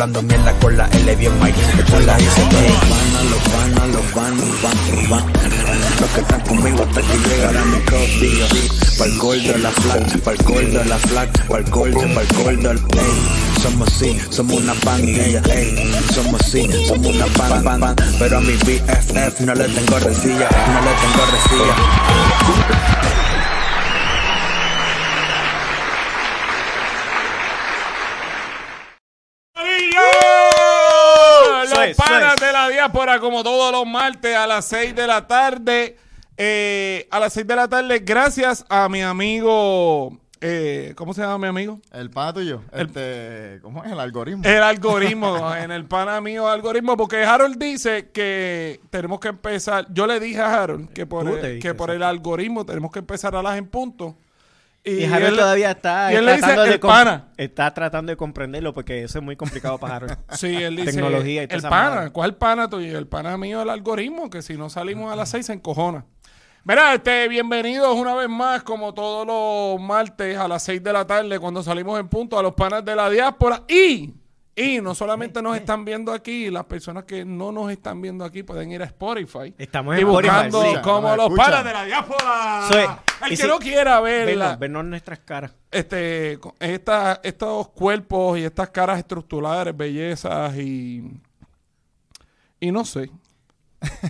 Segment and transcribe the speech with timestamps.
[0.00, 4.56] Hablando mierda con la L bien Mike Yo la para los panas, los panas, los
[4.56, 8.46] panas, los panas Los que están conmigo hasta que llegara mi copio
[8.96, 13.60] Pa'l gordo la flat, pa'l gordo la flat Pa'l gordo, pa'l gordo el ey.
[13.60, 18.40] Somos sí, somos una pandilla, ey Somos sí, somos una pan, pan, pan Pero a
[18.40, 22.80] mi BFF no le tengo resilla, no le tengo resilla
[31.60, 32.40] Los Suez, panas Suez.
[32.40, 32.52] de
[33.18, 35.96] como todos los martes a las 6 de la tarde.
[36.36, 40.16] Eh, a las 6 de la tarde, gracias a mi amigo.
[40.40, 41.80] eh, ¿Cómo se llama mi amigo?
[41.92, 44.42] El pana tuyo, este, ¿cómo es el algoritmo?
[44.44, 49.86] El algoritmo, en el pana mío algoritmo, porque Harold dice que tenemos que empezar.
[49.92, 53.36] Yo le dije a Harold que por, el, que por el algoritmo tenemos que empezar
[53.36, 54.16] a las en punto.
[54.82, 57.28] Y Harold él- todavía está y él le dice tratando de el pana.
[57.36, 60.16] Está tratando de comprenderlo porque eso es muy complicado para Harold.
[60.32, 60.92] Sí, él dice.
[60.92, 62.10] Tecnología y El pana.
[62.10, 62.96] ¿cuál pana tuyo?
[62.98, 66.06] El pana mío, el algoritmo, que si no salimos a las seis se encojona.
[66.64, 71.06] Mira, este, bienvenidos una vez más, como todos los martes a las 6 de la
[71.06, 73.62] tarde, cuando salimos en punto a los panas de la diáspora.
[73.66, 74.12] Y,
[74.54, 78.42] y no solamente nos están viendo aquí, las personas que no nos están viendo aquí
[78.42, 79.54] pueden ir a Spotify.
[79.56, 80.76] Estamos y en Spotify, buscando sí.
[80.82, 81.46] como los escuchan.
[81.46, 82.62] panas de la diáspora.
[82.70, 82.86] Soy-
[83.26, 85.52] el y que si- no quiera ver la- Vernos, nuestras caras.
[85.70, 91.10] este, esta- estos cuerpos y estas caras estructurares, bellezas y.
[92.60, 93.10] Y no sé.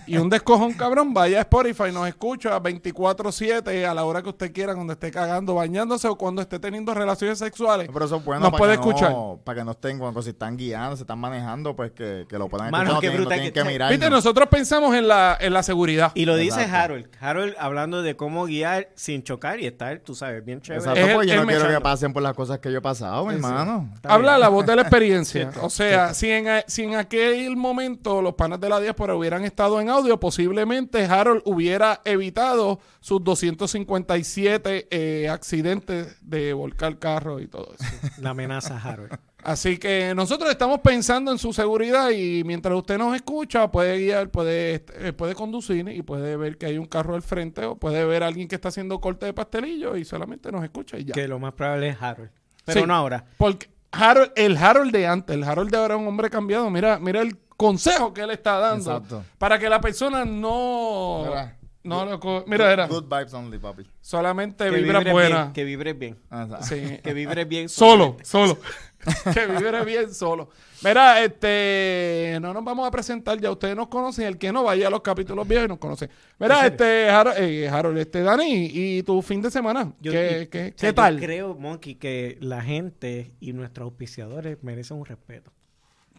[0.06, 4.52] Y un descojón cabrón, vaya a Spotify, nos escucha 24-7 a la hora que usted
[4.52, 7.88] quiera, cuando esté cagando, bañándose o cuando esté teniendo relaciones sexuales.
[7.92, 9.14] Pero eso es bueno Nos para puede que no- escuchar.
[9.44, 12.48] para que no estén, cuando si están guiando, se están manejando, pues que, que lo
[12.48, 13.90] puedan Mano, escuchar, no qué tienen, no tienen que- que mirar.
[13.90, 16.12] Viste, nosotros pensamos en la, en la seguridad.
[16.14, 16.60] Y lo dice.
[16.64, 17.06] Harold.
[17.20, 20.80] Harold hablando de cómo guiar sin chocar y estar, tú sabes, bien chévere.
[20.80, 21.78] Exacto, Es el- porque yo no quiero mechando.
[21.78, 23.88] que pasen por las cosas que yo he pasado, mi hermano.
[24.04, 25.50] Habla la voz de la experiencia.
[25.62, 29.59] o sea, si en, si en aquel momento los panas de la diáspora hubieran estado
[29.60, 37.74] en audio, posiblemente Harold hubiera evitado sus 257 eh, accidentes de volcar carro y todo
[37.78, 37.84] eso.
[38.22, 39.12] La amenaza Harold.
[39.42, 44.30] Así que nosotros estamos pensando en su seguridad y mientras usted nos escucha, puede guiar,
[44.30, 48.04] puede, eh, puede conducir y puede ver que hay un carro al frente o puede
[48.06, 51.12] ver a alguien que está haciendo corte de pastelillo y solamente nos escucha y ya.
[51.14, 52.30] que lo más probable es Harold.
[52.64, 52.86] Pero Sí.
[52.86, 53.24] no ahora.
[53.36, 56.68] Porque Harold, el Harold de antes, el Harold de ahora es un hombre cambiado.
[56.70, 59.24] Mira, mira el consejo que él está dando Exacto.
[59.38, 61.24] para que la persona no.
[61.26, 61.56] Mira.
[61.82, 62.86] no lo mira, era.
[62.86, 63.82] Good vibes only, papi.
[64.00, 65.42] Solamente Que vibra vibres buena.
[65.42, 65.52] bien.
[65.52, 66.18] Que vibres bien.
[66.30, 66.58] Ah.
[66.62, 66.98] Sí.
[67.02, 67.68] Que vibres bien.
[67.68, 68.58] Solo, solo.
[69.32, 70.50] que vibre bien solo.
[70.84, 74.88] Mira, este, no nos vamos a presentar, ya ustedes nos conocen, el que no vaya
[74.88, 76.10] a los capítulos viejos y nos conoce.
[76.38, 80.46] Mira, este, Harold, eh, Harold, este, Dani, y tu fin de semana, Yo- ¿qué, y-
[80.48, 81.18] qué- o qué sea, yo tal?
[81.18, 85.50] creo, Monkey, que la gente y nuestros auspiciadores merecen un respeto.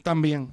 [0.03, 0.51] También.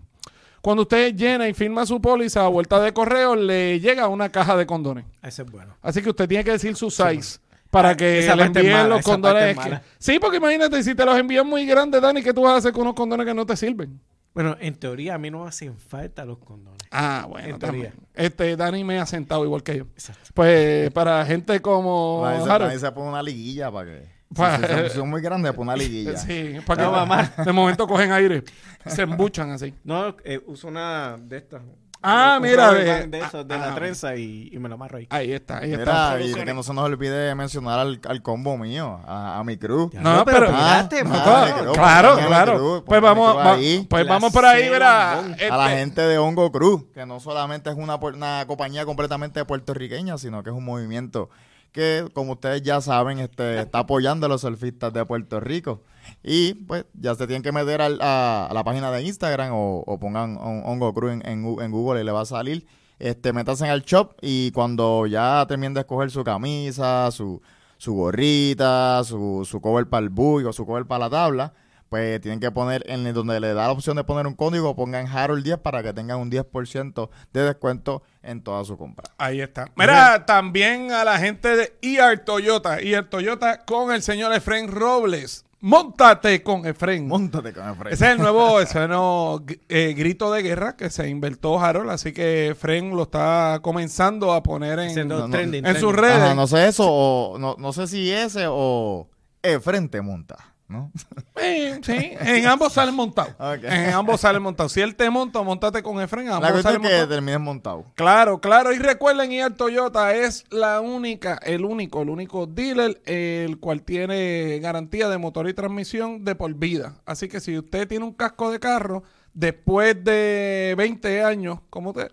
[0.69, 4.55] Cuando usted llena y firma su póliza a vuelta de correo, le llega una caja
[4.55, 5.07] de condones.
[5.23, 5.75] Ese es bueno.
[5.81, 7.39] Así que usted tiene que decir su size
[7.71, 9.57] para que esa le envíen mala, los condones.
[9.59, 9.81] que-.
[9.99, 12.75] Sí, porque imagínate, si te los envían muy grandes, Dani, ¿qué tú vas a hacer
[12.75, 13.99] con unos condones que no te sirven?
[14.35, 16.83] Bueno, en teoría a mí no me hacen falta los condones.
[16.91, 17.93] Ah, bueno, En también.
[17.93, 18.09] teoría.
[18.13, 19.85] Este, Dani me ha sentado igual que yo.
[19.95, 20.33] Exacto.
[20.35, 24.18] Pues para gente como ahí se pone una liguilla para que.
[24.35, 26.17] Pa- Si, si son, son muy grandes, pone una liguilla.
[26.17, 27.33] Sí, para que No, mamá.
[27.45, 28.45] de momento cogen aire,
[28.87, 29.75] se embuchan así.
[29.85, 31.63] No, eh, uso una de estas.
[32.01, 33.75] Ah, mira, de- de, esos, de ah, la ah.
[33.75, 35.09] trenza y, y me lo amarro ahí.
[35.11, 36.15] Ahí está, ahí está.
[36.17, 39.57] Mira, y que no se nos olvide mencionar al, al combo mío, a, a mi
[39.57, 39.91] crew.
[39.93, 43.85] Ya, No, no, pero- pero Ah, claro, creo, claro, crew, Pues mi vamos, va- ahí.
[43.91, 45.33] pues La vamos por ahí, bombón.
[45.33, 49.45] este, a la gente de Hongo Cruz, que no solamente es una, una compañía completamente
[49.45, 51.31] puertorriqueña, sino que es un movimiento
[51.79, 55.83] que, como ustedes ya saben, este, está apoyando a los surfistas de Puerto Rico.
[56.25, 60.37] Y pues ya se tienen que meter al- a, la página de Instagram o, pongan
[60.39, 62.67] Hon- Hongo en, en Google y le va a salir.
[62.99, 67.41] Este, métanse el shop y cuando ya terminen de escoger su camisa, su,
[67.77, 71.53] su gorrita, su, su cover para el bug o su cover para la tabla,
[71.89, 75.07] pues tienen que poner en donde le da la opción de poner un código, pongan
[75.07, 79.11] Harold 10 para que tengan un 10% de descuento en toda su compra.
[79.19, 79.67] Ahí está.
[79.77, 82.79] Mira, también a la gente de ER Toyota.
[82.79, 85.45] ER Toyota con el señor Efren Robles.
[85.61, 87.09] Móntate con Efren.
[87.09, 87.91] Móntate con el freno.
[87.91, 92.13] Ese es el nuevo, ese nuevo eh, grito de guerra que se inventó Harold, así
[92.13, 96.17] que Efren lo está comenzando a poner en, no, no, trending, en sus redes.
[96.17, 99.09] Ajá, no sé eso o no, no sé si ese o
[99.43, 100.93] el frente monta, ¿no?
[101.83, 103.35] Sí, en ambos salen montados.
[103.63, 104.73] En ambos salen montados.
[104.73, 107.85] Si él te monta, montate con Efren, La ambos cuestión salen es que termines montado.
[107.95, 108.73] Claro, claro.
[108.73, 114.59] Y recuerden, IR Toyota es la única, el único, el único dealer el cual tiene
[114.61, 116.95] garantía de motor y transmisión de por vida.
[117.07, 119.03] Así que si usted tiene un casco de carro,
[119.33, 122.13] después de 20 años, como usted,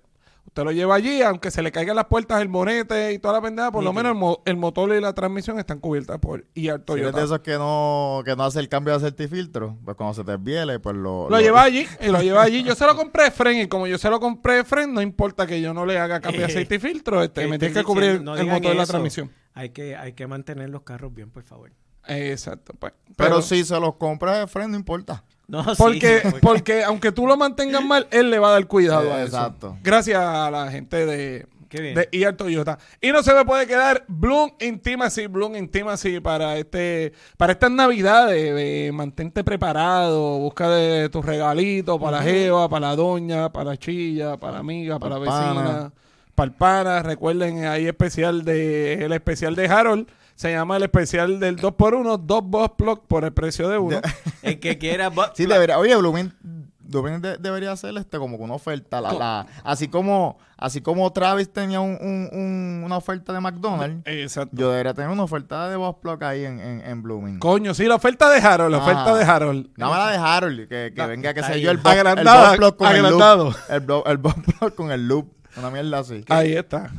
[0.56, 3.42] usted lo lleva allí, aunque se le caigan las puertas, el bonete y toda la
[3.42, 6.56] pendeja, por lo menos el, mo- el motor y la transmisión están cubiertas por IR
[6.56, 7.18] Si eres Toyota.
[7.20, 10.32] de esos que no, que no hace el cambio de certifiltro, pues cuando se te
[10.32, 11.30] desviele, pues lo...
[11.30, 12.64] Lo lleva allí, y lo lleva allí.
[12.64, 15.60] Yo se lo compré Fren y como yo se lo compré Fren, no importa que
[15.60, 18.22] yo no le haga cambio de aceite y filtro, este, Que me tiene que cubrir
[18.22, 19.30] no el motor y la transmisión.
[19.56, 21.72] Hay que, hay que mantener los carros bien, por favor.
[22.08, 22.94] Exacto, pues.
[23.18, 25.22] Pero, si se los compras de freno, no importa.
[25.48, 28.68] No, sí, Porque, porque- porque aunque tú lo mantengas mal, él le va a dar
[28.68, 29.38] cuidado a Eh, eso.
[29.38, 29.78] exacto.
[29.84, 32.80] Gracias a la gente de, de IR Toyota.
[33.02, 38.54] Y no se me puede quedar Bloom Intimacy, Bloom Intimacy para este, para estas navidades.
[38.58, 43.78] eh, mantente preparado, busca de tus regalitos para la jeva, para la doña, para la
[43.78, 45.54] chilla, para la amiga, para pana.
[45.54, 45.92] vecina,
[46.34, 47.04] para el pana.
[47.04, 50.08] Recuerden, hay especial de, el especial de Harold.
[50.36, 54.02] Se llama el especial del 2x1, dos boss plug por el precio de uno.
[54.42, 55.10] el que quiera...
[55.34, 56.34] Sí, debería, oye, Blooming,
[56.80, 59.00] Blooming de- debería hacer este como que una oferta.
[59.02, 64.04] La, la- así como así como Travis tenía un- un- un- una oferta de McDonald's,
[64.06, 64.56] Exacto.
[64.56, 67.40] yo debería tener una oferta de Boss Plug ahí en, en, en Blooming.
[67.40, 69.70] Coño, sí, la oferta de Harold, la oferta de Harold.
[69.78, 72.00] Nada más la de Harold, que, que No, venga, que sé yo, el Boss, el
[72.00, 73.48] Agrandada, Boss Plug con agrandado.
[73.48, 73.58] el loop.
[73.70, 75.32] El, blo- el Boss Plug con el loop.
[75.58, 76.24] Una mierda así.
[76.30, 76.92] Ahí está.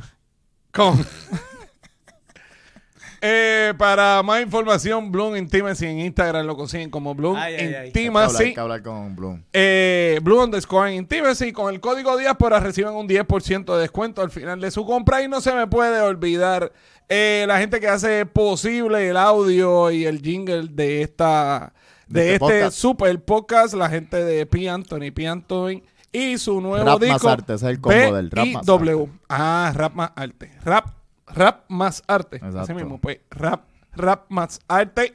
[0.73, 0.99] Con.
[3.21, 7.65] Eh, para más información, Bloom Intimacy en Instagram lo consiguen como Bloom Ay, ay, ay.
[7.65, 8.55] Hay que hablar, hay Intimacy.
[8.55, 9.43] que hablar con Bloom.
[9.53, 11.53] Eh, Blue underscore Intimacy.
[11.53, 15.23] Con el código diáspora reciben un 10% de descuento al final de su compra.
[15.23, 16.73] Y no se me puede olvidar
[17.09, 21.73] eh, la gente que hace posible el audio y el jingle de esta
[22.07, 22.77] de, De este este, podcast.
[22.79, 23.75] super podcast.
[23.75, 24.69] La gente de P.
[24.69, 25.27] Anthony, P.
[25.27, 25.83] Anthony
[26.13, 27.29] y su nuevo Rap más disco.
[27.29, 29.09] arte, ese es el combo del rap más B.I.W..
[29.29, 30.51] Ah, rap más arte.
[30.65, 30.87] Rap,
[31.27, 32.41] rap más arte.
[32.43, 33.19] Así mismo, pues.
[33.31, 35.15] Rap, rap más arte.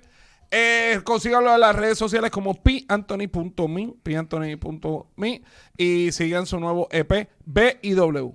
[0.53, 5.41] Eh, consíganlo en las redes sociales como panthony.me, panthony.me
[5.77, 8.33] y sigan su nuevo EP B y W.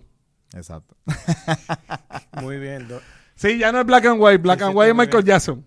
[0.54, 0.96] Exacto.
[2.40, 2.88] Muy bien.
[2.88, 3.00] do-
[3.34, 5.34] Sí, ya no es Black and White, Black and White es Michael bien.
[5.34, 5.66] Jackson.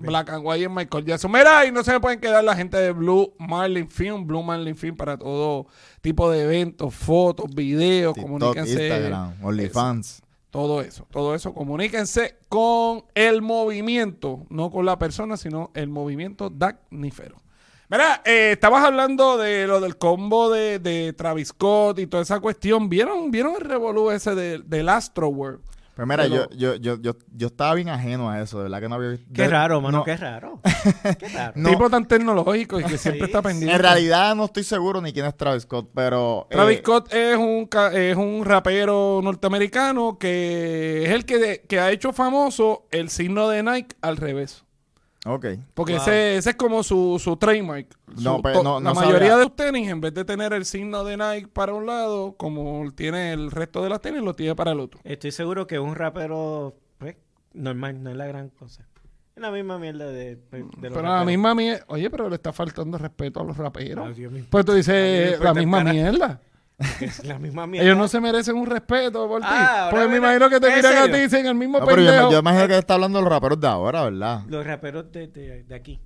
[0.00, 1.32] Black and White es Michael Jackson.
[1.32, 4.76] Mira, y no se me pueden quedar la gente de Blue Marlin Film, Blue Marlin
[4.76, 5.66] Film para todo
[6.02, 8.72] tipo de eventos, fotos, videos, TikTok, comuníquense.
[8.88, 10.22] Instagram, OnlyFans.
[10.50, 11.52] Todo eso, todo eso.
[11.52, 17.36] Comuníquense con el movimiento, no con la persona, sino el movimiento dacnífero.
[17.90, 22.40] Mira, eh, estabas hablando de lo del combo de, de Travis Scott y toda esa
[22.40, 22.88] cuestión.
[22.88, 25.60] ¿Vieron, ¿vieron el revolú ese de- del Astro World?
[25.98, 28.88] Pues mira, yo, yo, yo, yo, yo estaba bien ajeno a eso, de verdad que
[28.88, 29.26] no había visto.
[29.34, 30.60] Qué raro, mano, no, qué raro.
[31.18, 31.54] Qué raro.
[31.56, 31.70] No.
[31.70, 33.24] Tipo tan tecnológico y que siempre Sí.
[33.26, 33.74] está pendiente.
[33.74, 36.46] En realidad no estoy seguro ni quién es Travis Scott, pero...
[36.50, 41.80] eh, Travis Scott es un, ca- es un rapero norteamericano que es el que, que
[41.80, 44.64] ha hecho famoso el signo de Nike al revés.
[45.28, 45.46] Ok.
[45.74, 46.02] Porque Wow.
[46.02, 47.86] ese, ese es como su, su trademark.
[48.22, 49.36] No, pero no- la mayoría sabía.
[49.36, 52.90] de los tenis, en vez de tener el signo de Nike para un lado, como
[52.92, 55.00] tiene el resto de las tenis, lo tiene para el otro.
[55.04, 57.16] Estoy seguro que un rapero, pues,
[57.52, 58.86] normal, no es la gran cosa.
[59.36, 61.84] Es la misma mierda de, pues, de los Pero la misma mierda.
[61.88, 64.16] Oye, pero le está faltando respeto a los raperos.
[64.18, 64.46] Ay.
[64.50, 66.40] Pues tú dices la misma cara- mierda.
[67.00, 67.84] Es la misma mierda.
[67.86, 69.46] Ellos no se merecen un respeto por ti.
[69.50, 71.14] Ah, Porque me viene- imagino que te ¿en miran a serio?
[71.14, 72.30] ti y dicen el mismo No, pero yo, pendejo.
[72.32, 74.42] yo imagino que está hablando de los raperos de ahora, ¿verdad?
[74.46, 76.00] Los raperos de, de, de aquí.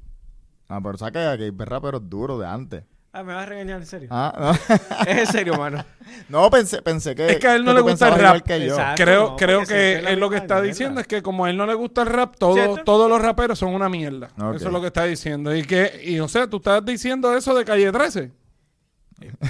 [0.68, 2.84] Ah, pero saca que hay raperos duros de antes.
[3.14, 4.08] Ah, me vas a regañar en serio.
[4.10, 4.76] Ah, no.
[5.06, 5.84] Es en serio, mano.
[6.30, 7.26] no, pensé, pensé que...
[7.32, 8.36] Es que a él no tú le gusta el pensabas rap.
[8.36, 8.72] igual que yo.
[8.74, 9.04] Exacto.
[9.04, 10.68] Creo, no, creo porque siempre que es la él lo que misma está mierda.
[10.68, 12.84] diciendo es que como a él no le gusta el rap, todo, ¿Cierto?
[12.84, 14.28] todos los raperos son una mierda.
[14.40, 14.54] Ok.
[14.56, 15.54] Eso es lo que está diciendo.
[15.54, 18.32] Y que, y o sea, tú estás diciendo eso de Calle 13.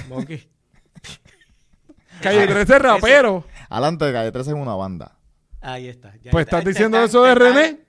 [0.09, 0.49] Monkey.
[2.23, 3.45] Calle 13 es rapero.
[3.69, 5.17] Adelante de Calle 13 es una banda.
[5.61, 6.13] Ahí está.
[6.21, 6.59] Ya Pues está.
[6.59, 7.79] estás diciendo están- eso de te están- René.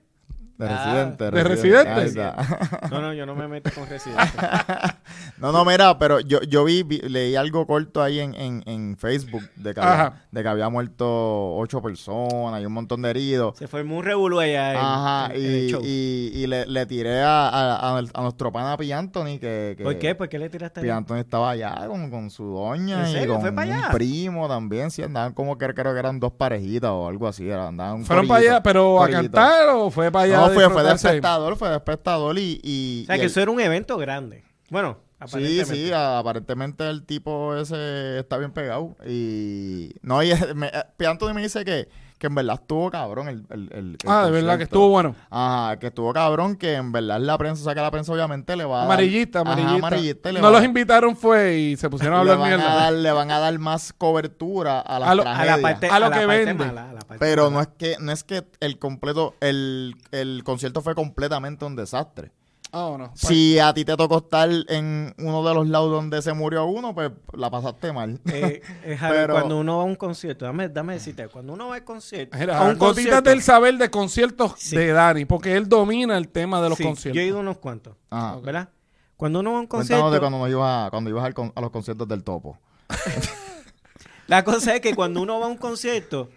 [0.57, 1.31] De Ah, residente.
[1.31, 2.31] ¿de Residente?
[2.91, 4.31] No, no, yo no me meto con residentes.
[5.37, 8.95] No, no, mira, pero yo, yo vi, vi- leí algo corto ahí en, en, en
[8.97, 13.57] Facebook de que, había, de que había muerto ocho personas y un montón de heridos.
[13.57, 15.81] Se formó un revuelo allá en, Ajá, en- en el y, show.
[15.83, 18.93] y, y le, le tiré a, a, a- a nuestro pana P.
[18.93, 20.15] Anthony que, que ¿Por qué?
[20.15, 20.87] ¿Por qué le tiraste P.
[20.89, 20.97] ahí?
[20.97, 23.89] Anthony estaba allá con, con su doña ¿En y con ¿Fue un allá?
[23.91, 27.95] primo también, sí, andaban como que creo que eran dos parejitas o algo así, andaban
[27.97, 30.37] un ¿Fueron para allá, pero a cantar o fue para allá?
[30.37, 32.59] No, fue, fue de espectador, fue de espectador y...
[32.63, 34.43] y O sea, y que el- eso era un evento grande.
[34.69, 35.75] Bueno, Sí, aparentemente.
[35.75, 38.95] sí, aparentemente el tipo ese está bien pegado.
[39.07, 39.91] Y.
[40.01, 41.05] No, y me, eh.
[41.07, 41.87] Anthony me dice que,
[42.17, 43.45] que en verdad estuvo cabrón el.
[43.49, 45.15] el, el- el Ah, de verdad que estuvo bueno.
[45.29, 48.55] Ajá, que estuvo cabrón, que en verdad la prensa, o sea que la prensa obviamente
[48.55, 48.77] le va a.
[48.79, 49.87] dar- Amarillista, Ajá, amarillista.
[49.87, 52.53] amarillista y le no va- los invitaron fue y se pusieron a le hablar van
[52.53, 52.75] a, mierda.
[52.75, 55.57] dar, le van a dar más cobertura a las A lo- a A tragedias.
[55.57, 56.65] la parte, A lo a la que parte vende.
[56.65, 60.43] mala, a la parte Pero no es que no es que el completo el, el
[60.43, 62.31] concierto fue completamente un desastre.
[62.71, 63.11] Ah, no.
[63.15, 66.93] Si a ti te tocó estar en uno de los lados donde se murió uno,
[66.93, 68.19] pues la pasaste mal.
[68.25, 71.69] Eh, eh, Javi, Pero- cuando uno va a un concierto, dame, dame decirte, cuando uno
[71.69, 74.75] va al concierto, Mira, a un gotitas concierto, del saber de conciertos Sí.
[74.75, 77.15] de Dani, porque él domina el tema de los Sí, conciertos.
[77.15, 78.37] Yo he ido unos cuantos, Ajá.
[78.41, 78.69] ¿verdad?
[79.15, 81.23] Cuando uno va a un Cuéntanos concierto, de cuando no ibas a, cuando ibas
[81.55, 82.57] a los conciertos del topo.
[84.27, 86.29] la cosa es que cuando uno va a un concierto,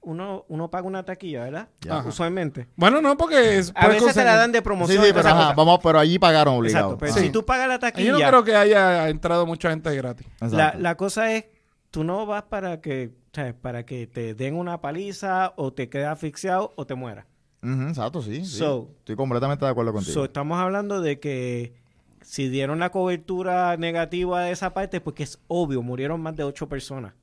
[0.00, 1.68] uno, uno paga una taquilla, ¿verdad?
[1.80, 1.98] Ya.
[1.98, 2.68] Usualmente.
[2.76, 5.04] Bueno, no, porque es, A veces te la conseguir- dan de Sí, promoción.
[5.04, 6.86] sí, toda pero, ajá, vamos, pero allí pagaron obligado.
[6.86, 7.20] Exacto, pero Ajá.
[7.20, 10.26] si tú pagas la taquilla, Yo no creo que haya entrado mucha gente gratis.
[10.40, 10.78] la, Exacto.
[10.78, 11.44] la cosa es,
[11.90, 13.54] tú no vas para que, ¿sabes?
[13.54, 17.26] para que te den una paliza o te quedes asfixiado o te mueras.
[17.62, 18.44] Exacto, sí.
[18.44, 18.58] sí.
[18.58, 20.14] So- Estoy completamente de acuerdo contigo.
[20.14, 21.74] So, estamos hablando de que
[22.22, 26.68] si dieron la cobertura negativa de esa parte, porque es obvio, murieron más de ocho
[26.68, 27.14] personas.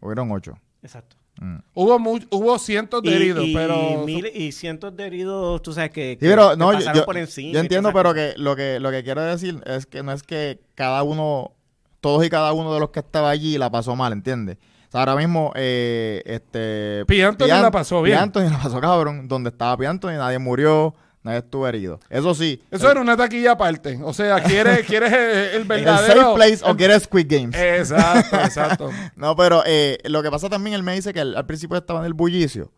[0.00, 0.58] Hubieron ocho.
[0.82, 1.16] Exacto.
[1.40, 1.56] Mm.
[1.74, 4.06] Hubo mu- hubo cientos de Y, heridos, y pero...
[4.08, 7.04] y cientos de heridos, tú sabes que, Sí, que- pero que no, yo, pasaron yo-
[7.06, 7.52] por encima.
[7.54, 10.60] yo entiendo, pero que lo que lo que quiero decir es que no es que
[10.76, 11.52] cada uno,
[12.00, 14.58] todos y cada uno de los que estaba allí la pasó mal, ¿entiendes?
[14.88, 17.04] O sea, ahora mismo, eh, este...
[17.06, 17.24] P.
[17.24, 17.50] Anthony P.
[17.62, 18.16] la pasó bien.
[18.16, 18.22] P.
[18.22, 19.26] Anthony la pasó cabrón.
[19.26, 19.86] Donde estaba P.
[19.88, 21.98] Anthony nadie murió, nadie estuvo herido.
[22.08, 22.62] Eso sí.
[22.70, 23.98] Eso era una taquilla aparte.
[24.04, 26.20] O sea, ¿quieres, quieres el, el ¿El verdadero...
[26.22, 27.56] safe place o quieres Squid Games?
[27.56, 28.90] Exacto, exacto.
[29.16, 31.98] No, pero eh, lo que pasa también, él me dice que él al principio estaba
[32.00, 32.70] en el bullicio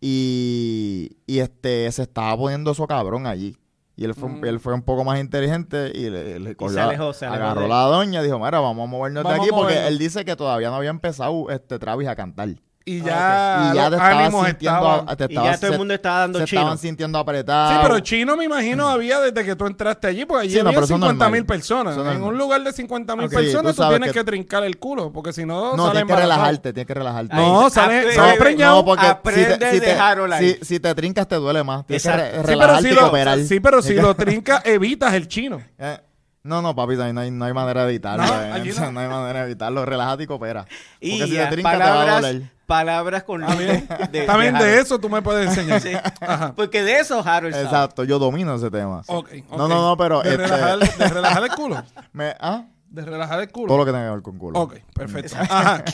[0.00, 3.56] y, y este se estaba poniendo eso cabrón allí.
[3.96, 4.44] Y él fue, un- Mm.
[4.44, 7.62] él fue un poco más inteligente y le, le cogió se alejó, se alejó agarró
[7.62, 10.24] de- la doña y dijo, mira, vamos a movernos Vamos de aquí porque él dice
[10.24, 12.48] que todavía no había empezado este Travis a cantar.
[12.88, 15.16] Y Ah, ya, y ya te ánimos sintiendo, estaban...
[15.16, 16.60] te Y ya estabas- todo el mundo estaba dando se chino.
[16.62, 17.72] estaban sintiendo apretados.
[17.74, 20.68] Sí, pero chino me imagino había desde que tú entraste allí, porque allí Sí, no,
[20.68, 21.92] había es 50 mil personas.
[21.92, 22.32] Eso En normal.
[22.32, 24.18] un lugar de 50 mil personas tú tú, tienes que...
[24.20, 27.36] que- trincar el culo, porque si no, No, sale tienes que relajarte, tienes que relajarte.
[27.36, 28.06] No, sale-
[28.38, 28.76] preñado.
[28.76, 31.86] No, porque aprende si te, si, te, si, si te trincas te duele más.
[31.86, 32.24] Tienes que Exacto.
[32.24, 33.38] re- Sí, pero relajarte si y lo, cooperar.
[33.40, 35.60] sí, pero si lo trincas, evitas el chino.
[35.78, 35.98] Eh,
[36.42, 38.24] no, no, papi, no hay, no hay, no hay manera de evitarlo.
[38.24, 38.70] No, eh.
[38.70, 38.92] O sea, no.
[38.92, 39.84] no hay manera de evitarlo.
[39.84, 40.64] Relájate y coopera.
[40.64, 42.42] Porque Y si te ya, trincas te va a palabras, doler.
[42.66, 43.40] palabras con
[44.10, 45.80] de, También de, eso tú me puedes enseñar.
[45.82, 45.92] Sí.
[46.20, 46.54] Ajá.
[46.56, 47.64] Porque de eso Harold sabe.
[47.64, 49.02] Exacto, yo domino ese tema.
[49.06, 49.58] Ok, ok.
[49.58, 51.82] No, no, no, pero, De, este- relajar, de relajar el culo.
[52.12, 52.64] Me- ¿ah?
[52.88, 53.66] De relajar el culo.
[53.68, 54.58] Todo lo que tenga que ver con culo.
[54.60, 55.36] Ok, perfecto.
[55.38, 55.84] Ajá.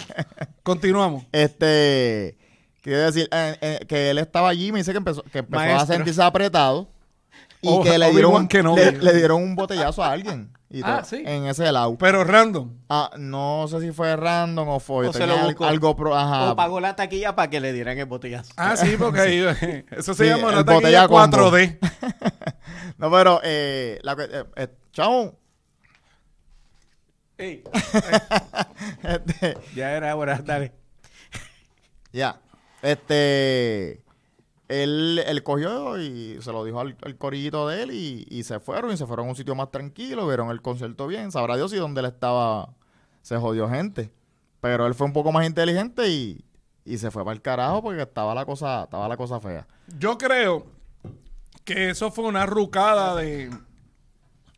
[0.63, 1.25] Continuamos.
[1.33, 2.37] Este,
[2.83, 5.87] quiero decir, eh, eh, que él estaba allí, me dice que empezó, que empezó a
[5.87, 6.89] sentirse apretado
[7.64, 8.80] y Oh, que le dieron, un, Kenobi.
[8.80, 10.52] le, le dieron un botellazo a alguien.
[10.71, 11.23] Y Ah, todo, sí.
[11.25, 11.97] En ese lado.
[11.99, 12.71] Pero random.
[12.88, 15.64] Ah, no sé si fue random o fue O se lo buscó.
[15.66, 16.50] algo pro, ajá.
[16.52, 18.52] O pagó la taquilla para que le dieran el botellazo.
[18.56, 19.38] Ah, sí, porque ahí,
[19.92, 21.50] eso se Sí, llama una el taquilla botella combo.
[21.52, 21.78] 4D.
[22.99, 25.37] No, pero eh, la, que- eh, eh, chavo,
[27.37, 27.64] Ey,
[29.02, 30.73] este, ya era hora, dale.
[32.12, 32.38] ya,
[32.83, 34.04] este,
[34.68, 38.61] él, él cogió y se lo dijo al, al corillito de él y, y se
[38.61, 41.73] fueron y se fueron a un sitio más tranquilo, vieron el concierto bien, sabrá Dios
[41.73, 42.75] y donde él estaba
[43.23, 44.11] se jodió gente,
[44.61, 46.44] pero él fue un poco más inteligente y,
[46.85, 49.66] y se fue para el carajo porque estaba la cosa, estaba la cosa fea.
[49.99, 50.66] Yo creo
[51.64, 53.50] que eso fue una rucada de.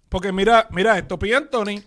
[0.09, 1.35] Porque mira, mira esto, P.
[1.35, 1.83] Anthony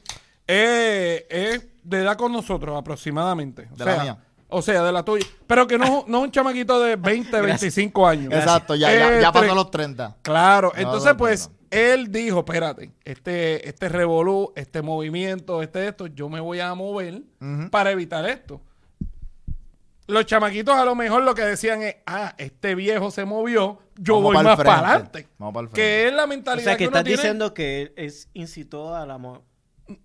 [0.47, 3.67] es, es de edad con nosotros aproximadamente.
[3.71, 4.17] O De sea, la mía.
[4.50, 5.25] O sea, de la tuya.
[5.48, 8.34] Pero que no, no es un chamaquito de 20, 25 años.
[8.34, 10.18] Exacto, ya, ya, Eh, ya pasó los 30.
[10.22, 16.08] Claro, No, entonces no, pues él dijo, espérate, este, este revolú, este movimiento, este esto,
[16.08, 17.22] yo me voy a mover
[17.70, 18.60] para evitar esto.
[20.08, 24.15] Los chamaquitos a lo mejor lo que decían es, ah, este viejo se movió, yo
[24.15, 25.27] Vamos voy más para adelante.
[25.38, 25.79] Vamos pa'l frente.
[25.79, 27.18] Que es la O mentalidad sea, que uno estás tiene.
[27.22, 29.20] diciendo que él es, incitó a la...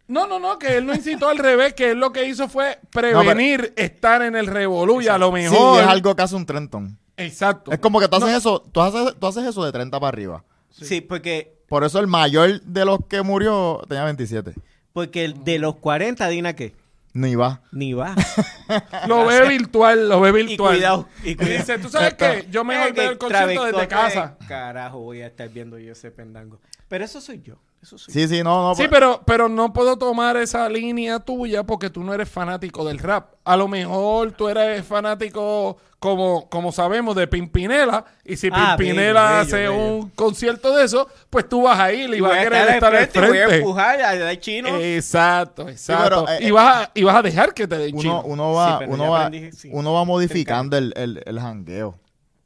[0.08, 2.78] No, no, no, que él no incitó al revés, que él lo que hizo fue
[2.90, 5.80] prevenir estar en el revolú y a lo Sí, mejor...
[5.82, 6.98] es algo que hace un Trenton.
[7.16, 7.70] Exacto.
[7.72, 10.44] Es como que tú haces eso, tú haces, tú haces eso de 30 para arriba.
[10.70, 14.54] Sí, porque, Por eso el mayor de los que murió tenía 27.
[14.92, 16.74] porque el de los 40, Dina, ¿qué?
[17.12, 17.62] Ni va.
[17.70, 18.14] Ni va.
[19.06, 20.74] Lo ve virtual, lo ve y virtual.
[20.74, 21.08] cuidado.
[21.22, 21.58] Y Y cuidado.
[21.58, 22.46] dice, ¿tú sabes qué?
[22.50, 24.36] Yo mejor veo el concierto desde casa.
[24.48, 26.58] Carajo, voy a estar viendo yo ese pendango.
[26.88, 27.54] Pero eso soy yo.
[27.84, 28.74] Eso Sí, sí, no, no.
[28.74, 32.82] Sí, pues- pero, pero no puedo tomar esa línea tuya porque tú no eres fanático
[32.84, 33.34] del rap.
[33.44, 38.06] A lo mejor tú eres fanático, como, como sabemos, de Pimpinela.
[38.24, 39.94] Y si Ah, Pimpinela bello, hace bello, bello.
[39.96, 42.94] un concierto de eso, pues tú vas a ir y, Y vas a querer estar
[42.96, 44.68] al frente, voy a empujar a dar chino.
[44.78, 46.24] Exacto, exacto.
[46.26, 48.22] pero, eh, y, vas a, y vas a dejar que te den uno, chino.
[48.24, 49.68] uno va, Sí, uno va, aprendí, sí.
[49.72, 51.98] uno va modificando el, el, el jangueo.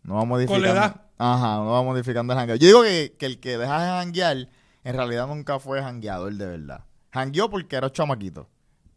[0.02, 0.66] No va modificando.
[0.66, 0.96] la edad.
[1.20, 2.56] Ajá, uno va modificando el jangueo.
[2.56, 4.48] Yo digo que, que el que deja de janguear,
[4.88, 6.84] en realidad nunca fue jangueador de verdad.
[7.12, 8.48] Jangueó porque era chamaquito.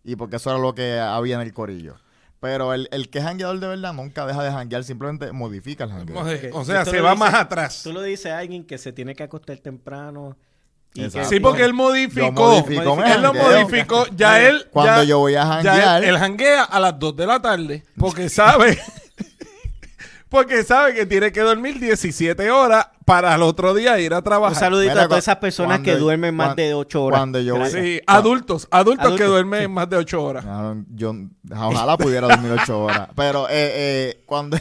[0.03, 1.95] Y porque eso era lo que había en el corillo.
[2.39, 5.91] Pero el, el que es jangueador de verdad nunca deja de janguear, simplemente modifica el
[5.91, 6.19] jangueo.
[6.53, 7.81] O sea, se va dices- más atrás.
[7.83, 10.37] Tú lo dices a alguien que se tiene que acostar temprano.
[10.93, 11.09] y.
[11.09, 12.53] Sí, porque él modificó.
[12.67, 14.05] Él lo modificó.
[14.15, 14.65] Ya él.
[14.71, 17.41] Cuando ya- yo voy a Ya janguear, él, él janguea a las 2 de la
[17.41, 18.79] tarde porque sabe
[20.31, 24.23] porque sabe que tiene que dormir 17 horas para el otro día ir a Un
[24.23, 24.57] trabajar.
[24.57, 27.19] saludito Mira, a todas esas personas que duermen más de 8 horas.
[27.19, 27.65] cuando yo.
[27.65, 30.45] Sí, adultos, adultos, que duermen más de 8 horas.
[30.45, 31.13] Cabrón, Yo
[31.53, 33.09] ojalá pudiera dormir ocho horas.
[33.13, 34.57] Pero eh, eh, cuando,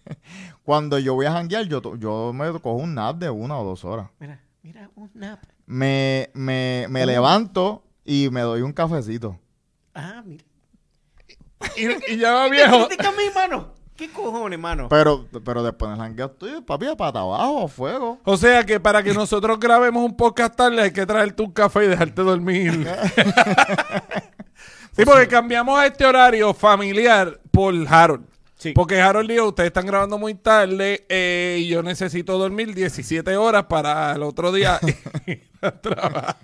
[0.64, 3.84] cuando yo voy a janguear, yo, yo me cojo un nap de una o dos
[3.84, 4.08] horas.
[4.18, 5.38] Mira, mira, un nap.
[5.66, 9.38] Me, me, me levanto y me doy un cafecito.
[9.94, 10.42] Ah, mira.
[11.76, 12.88] Y, y ya va viejo.
[12.98, 13.73] ¿Qué mi mano?
[13.96, 14.88] ¿Qué cojones, mano?
[14.88, 18.18] Pero, pero después del jangueo estoy, papi, de pata abajo, a fuego.
[18.24, 21.84] O sea que para que nosotros grabemos un podcast tarde hay que traerte un café
[21.84, 22.72] y dejarte dormir.
[24.96, 28.26] sí, porque cambiamos a este horario familiar por Harold.
[28.56, 28.72] Sí.
[28.72, 33.66] Porque Harold dijo, ustedes están grabando muy tarde eh, y yo necesito dormir 17 horas
[33.66, 34.80] para el otro día
[35.26, 36.36] ir a trabajar.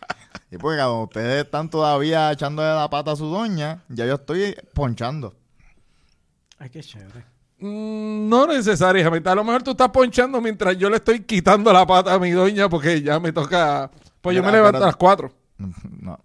[0.53, 4.55] Y porque cuando ustedes están todavía echándole la pata a su doña, ya yo estoy
[4.73, 5.35] ponchando.
[6.61, 7.30] Ay, qué chévere.
[7.61, 9.29] Mm, No necesariamente.
[9.29, 12.31] A lo mejor tú estás ponchando mientras yo le estoy quitando la pata a mi
[12.31, 13.90] doña porque ya me toca...
[14.20, 15.33] Pues yo me levanto pero- a las 4.
[16.01, 16.18] No,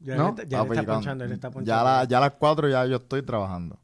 [0.00, 0.24] Ya, ¿No?
[0.24, 1.84] le, está- ya está ponchando, le está ya, ponchando.
[1.84, 3.76] la- ya a las cuatro ya yo estoy trabajando.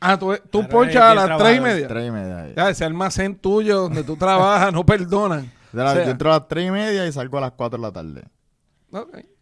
[0.00, 1.88] Ah, tú, tú Claro, ponchas a las 3 y media.
[1.88, 2.52] Tres y media.
[2.56, 5.50] Ya, ese almacén tuyo donde tú trabajas no perdonan.
[5.72, 7.52] De la- O sea, yo entro a las tres y media y salgo a las
[7.52, 8.24] cuatro de la tarde.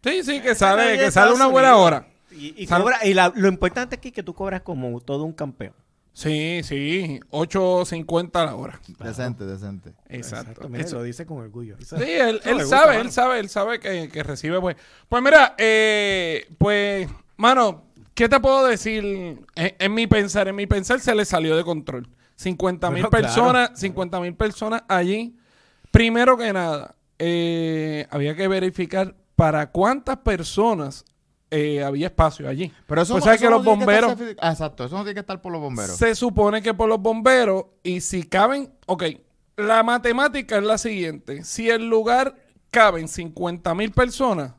[0.03, 2.05] Sí, sí, que sale, que sale una buena hora.
[2.31, 5.33] Y, y cobra- y la- lo importante aquí es que tú cobras como todo un
[5.33, 5.73] campeón.
[6.13, 8.79] Sí, sí, 8.50 a la hora.
[8.99, 9.93] Decente, decente.
[10.09, 10.67] Exacto.
[10.67, 11.77] mira, Eso- lo dice con orgullo.
[11.79, 13.01] Sí, él, él gusta, sabe, mano.
[13.01, 14.75] él sabe, él sabe que, que recibe pues.
[15.07, 19.03] Pues mira, eh, pues, mano, ¿qué te puedo decir?
[19.05, 22.09] En, en mi pensar, en mi pensar se le salió de control.
[22.35, 23.25] 50 mil Bueno, claro.
[23.27, 25.37] personas, 50 mil personas allí.
[25.91, 31.05] Primero que nada, eh, había que verificar para cuántas personas
[31.51, 32.71] eh, había espacio allí.
[32.87, 34.85] Pero eso, Pues no- sabes eso que no los tiene estar bomberos certifi- Ah, exacto,
[34.85, 35.95] eso no tiene que estar por los bomberos.
[35.97, 39.03] se supone que por los bomberos y si caben, ok,
[39.57, 42.35] la matemática es la siguiente, si el lugar
[42.71, 44.53] caben 50 mil personas,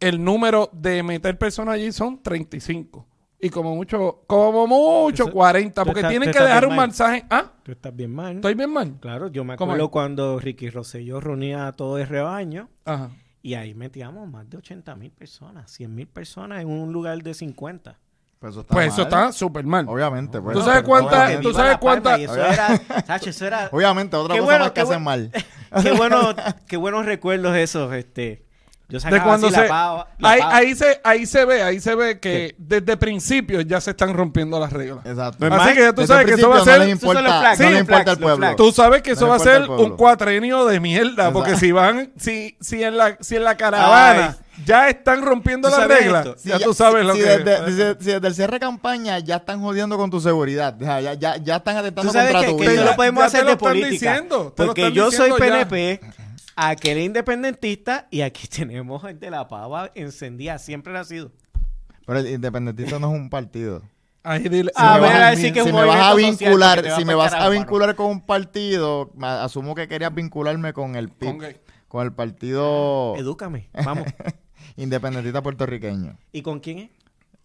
[0.00, 3.06] el número de meter personas allí son 35.
[3.44, 6.86] Y como mucho, como mucho Eso- 40, tú porque estás- tienen que dejar un mal.
[6.88, 7.24] mensaje.
[7.28, 8.36] Ah, Tú estás bien mal.
[8.36, 8.98] estoy bien mal.
[9.00, 13.10] Claro, yo me ¿Cómo acuerdo cuando Ricky Rosselló reunía a todo el rebaño Ajá.
[13.42, 17.34] Y ahí metíamos más de 80 mil personas, 100 mil personas en un lugar de
[17.34, 17.98] 50.
[18.38, 19.04] Pues eso está Pues eso mal.
[19.06, 19.86] está súper mal.
[19.88, 20.56] Obviamente, pues.
[20.56, 22.76] ¿Tú sabes Pero cuánta- obviamente- tú sabes La Palma, cuánta- y eso era,
[23.06, 25.30] Sacho, eso era Obviamente, otra Qué cosa bueno, más que hacen mal.
[25.82, 26.34] qué bueno,
[26.66, 28.44] qué buenos recuerdos esos, este.
[28.92, 30.56] Yo sacaba de cuando así se la pava- la ahí, pava.
[30.56, 34.60] ahí se ahí se ve ahí se ve que desde principio ya se están rompiendo
[34.60, 35.46] las reglas Exacto.
[35.50, 37.58] Así que ya tú Desde sabes que eso va a ser No les importa, flags,
[37.60, 38.56] no les sí, importa flags, el pueblo.
[38.56, 42.12] Tú sabes que No eso va a ser un cuatrenio de mierda, porque si van,
[42.18, 46.58] si, si en la, si en la caravana ya están rompiendo ¿Tú las reglas, ya
[46.58, 49.60] tú sabes lo si que desde, si- si desde el cierre de campaña ya están
[49.62, 50.76] jodiendo con tu seguridad.
[50.80, 52.80] O sea, ya, ya, ya están Tú atentando sabes contra que, tu que vida.
[52.84, 53.90] no lo podemos Ya te hacer lo de están política.
[54.12, 55.32] diciendo, te lo porque yo soy.
[55.32, 56.00] PNP,
[56.56, 60.58] aquel independentista y aquí tenemos gente de la pava encendida.
[60.58, 61.30] Siempre ha sido.
[62.06, 63.82] Pero el independentista no es un partido.
[64.24, 65.96] Ahí dile, Ah, me voy vas a a- decir que es si un me vas
[65.96, 70.14] a social vincular, si a me vas a vincular con un partido, asumo que querías
[70.14, 71.56] vincularme con el PIB,
[71.88, 73.68] ¿Con el partido Edúcame.
[73.84, 74.06] Vamos.
[74.76, 76.16] independentista puertorriqueño.
[76.32, 76.90] ¿Y con quién es?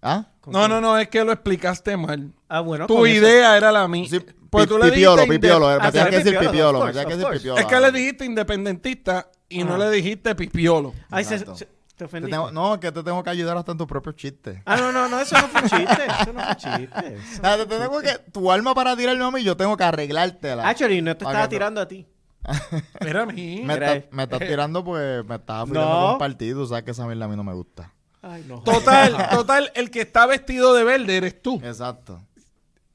[0.02, 0.28] ¿Ah?
[0.40, 0.70] ¿Con No, quién?
[0.70, 2.32] no, no, es que lo explicaste mal.
[2.48, 2.86] Ah, bueno.
[2.88, 3.18] Tu eso.
[3.26, 4.06] idea era la mía.
[4.08, 6.92] Sí, Pues pi- tú le pipiolo, dijiste pipiolo, eh, me Ah, que decir pipiolo, me
[6.94, 7.52] que decir.
[7.58, 10.94] Es que le dijiste independentista y no le dijiste pipiolo.
[11.10, 12.36] Ay, se- ¿Te Te ofendiste?
[12.36, 14.60] tengo- no, que te tengo que ayudar hasta en tus propios chistes.
[14.66, 16.06] Ah, no, no, no, eso no fue un chiste.
[16.06, 17.18] Eso no fue un chiste.
[17.40, 20.70] O sea, te tengo que, tu alma para tirarme a mí, yo tengo que arreglártela.
[20.70, 22.06] Actually, no te estaba que- tirando a ti.
[23.00, 23.64] Era a mí.
[23.66, 26.02] me, Mira, estás- me estás tirando pues me estás afiliando No.
[26.04, 27.92] con un partido, sabes que esa mierda a mí no me gusta.
[28.22, 28.62] Ay, no.
[28.62, 31.60] Total, total, el que está vestido de verde eres tú.
[31.64, 32.22] Exacto.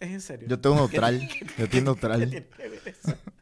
[0.03, 0.49] Es en serio.
[0.49, 1.21] Yo estoy neutral.
[1.59, 2.45] Yo estoy neutral.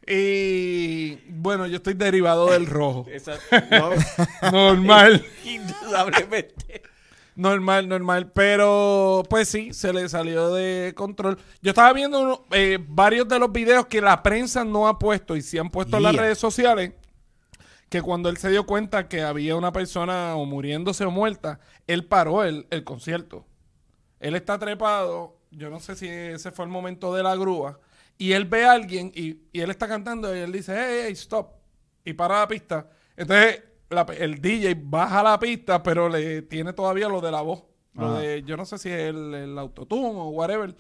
[0.07, 3.07] Y bueno, yo estoy derivado del rojo.
[3.11, 3.39] Esa-
[3.71, 5.25] no, Normal.
[5.45, 6.83] indudablemente.
[7.37, 8.33] Normal, normal.
[8.33, 11.39] Pero, pues sí, se le salió de control.
[11.63, 15.37] Yo estaba viendo uno- eh, varios de los videos que la prensa no ha puesto
[15.37, 16.23] y sí han puesto en las Yeah.
[16.23, 16.93] redes sociales.
[17.89, 22.05] Que cuando él se dio cuenta que había una persona o muriéndose o muerta, él
[22.05, 23.47] paró el, el concierto.
[24.21, 25.37] Él está trepado.
[25.51, 27.79] Yo no sé si ese fue el momento de la grúa.
[28.19, 31.13] Y él ve a alguien y, y él está cantando y él dice, hey, hey,
[31.13, 31.53] stop.
[32.05, 32.89] Y para la pista.
[33.17, 37.65] Entonces la- el DJ baja la pista, pero le tiene todavía lo de la voz.
[37.95, 38.21] Lo Ajá.
[38.21, 40.75] de, yo no sé si es el, el autotune o whatever.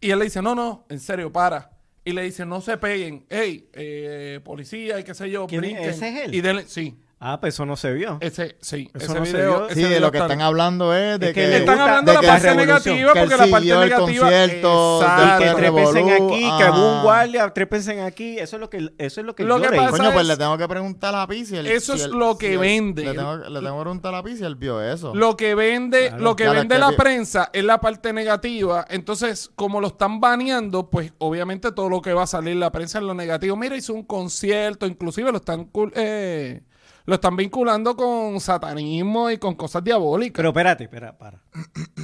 [0.00, 1.70] Y él le dice, no, no, en serio, para.
[2.04, 3.24] Y le dice, no se peguen.
[3.30, 5.76] Hey, eh, policía y qué sé yo, brinquen.
[5.90, 6.34] ¿Ese es él?
[6.34, 8.16] Y denle, sí, Ah, pues eso no se vio.
[8.22, 9.56] ese, sí, Eso ese no se video.
[9.58, 9.66] vio.
[9.68, 11.48] ese Sí, de lo que está- están hablando es de Es que que...
[11.48, 13.98] le Están hablando de la que parte la negativa que porque la parte negativa.
[13.98, 15.22] concierto, Exacto.
[15.22, 15.56] Y que Exacto.
[15.60, 17.00] trepesen Revolú, aquí, que hubo un ah.
[17.02, 18.38] guardia, trepesen aquí.
[18.38, 20.28] Eso es lo que, eso es lo que Lo yo que pasa- Coño, pues es-
[20.28, 23.04] le tengo que preguntar a Pi si él- Eso si es lo que si vende.
[23.04, 25.14] Le tengo, le tengo que preguntar a Pi si él vio eso.
[25.14, 26.22] Lo que vende, Claro.
[26.22, 28.86] lo que Claro, vende es que la prensa es la parte negativa.
[28.88, 32.96] Entonces, como lo están baneando, pues obviamente todo lo que va a salir la prensa
[32.98, 33.56] es lo negativo.
[33.56, 36.62] Mira, hizo un concierto, inclusive lo están eh,
[37.06, 40.36] lo están vinculando con satanismo y con cosas diabólicas.
[40.36, 41.42] Pero espérate, espera, para.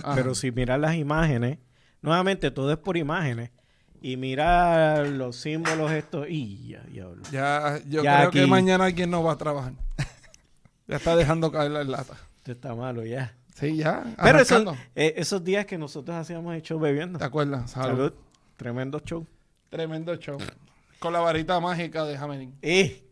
[0.03, 0.15] Ajá.
[0.15, 1.59] Pero si miras las imágenes,
[2.03, 3.51] nuevamente todo es por imágenes.
[4.01, 6.27] Y mira los símbolos estos.
[6.29, 7.23] Y ya, diablo.
[7.31, 9.73] ya, yo Ya creo que mañana alguien no va a trabajar.
[10.87, 12.15] ya está dejando caer la lata.
[12.39, 13.35] Esto está malo ya.
[13.55, 14.05] Sí, ya.
[14.23, 17.19] Pero esos, eh, esos días que nosotros hacíamos el show bebiendo.
[17.19, 17.71] ¿Te acuerdas?
[17.71, 17.89] Salud.
[17.89, 18.13] Salud.
[18.57, 19.27] Tremendo show.
[19.71, 20.39] Tremendo show.
[20.99, 22.55] Con la varita mágica de Jamelín.
[22.63, 23.06] Eh.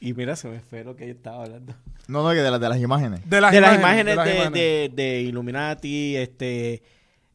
[0.00, 1.74] Y mira, se me fue lo que yo estaba hablando.
[2.06, 3.28] No, no, que de, las de las imágenes.
[3.28, 4.52] De las de las imágenes, imágenes de de, las imágenes.
[4.96, 6.82] de- de Illuminati, este,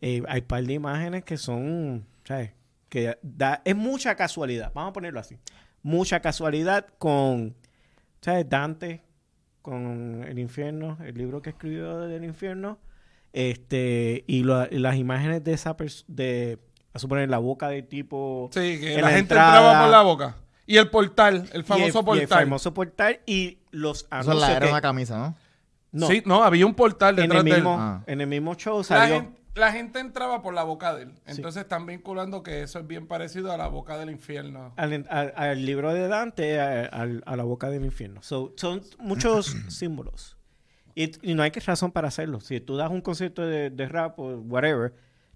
[0.01, 2.51] eh, hay par de imágenes que son, ¿sabes?
[2.89, 5.37] Que da, es mucha casualidad, vamos a ponerlo así.
[5.81, 7.53] Mucha casualidad con,
[8.21, 8.47] ¿sabes?
[8.47, 9.01] Dante,
[9.61, 12.79] con el infierno, el libro que escribió del infierno,
[13.33, 16.59] este, y, lo- y las imágenes de esa persona, de,
[16.93, 18.49] a suponer, la boca del tipo.
[18.53, 19.57] Sí, que la, la gente entrada.
[19.57, 20.35] entraba por la boca.
[20.65, 22.43] Y el portal, el y famoso el- y el portal.
[22.45, 25.35] famoso portal y los Eso anuncios la- era que- una camisa, ¿no?
[25.91, 27.55] no, Sí, no, había un portal en el de él.
[27.57, 28.03] mismo, Ah.
[28.07, 31.11] en el mismo show La gente, la gente entraba por la boca de él.
[31.25, 34.73] Entonces están vinculando que eso es bien parecido a la boca del infierno.
[34.77, 38.23] al, al- al libro de Dante, a, al- a la boca del infierno.
[38.23, 40.37] So, son muchos símbolos.
[40.95, 42.39] Y, y no hay que razón para hacerlo.
[42.39, 44.93] Si tú das un concierto de, de rap o whatever,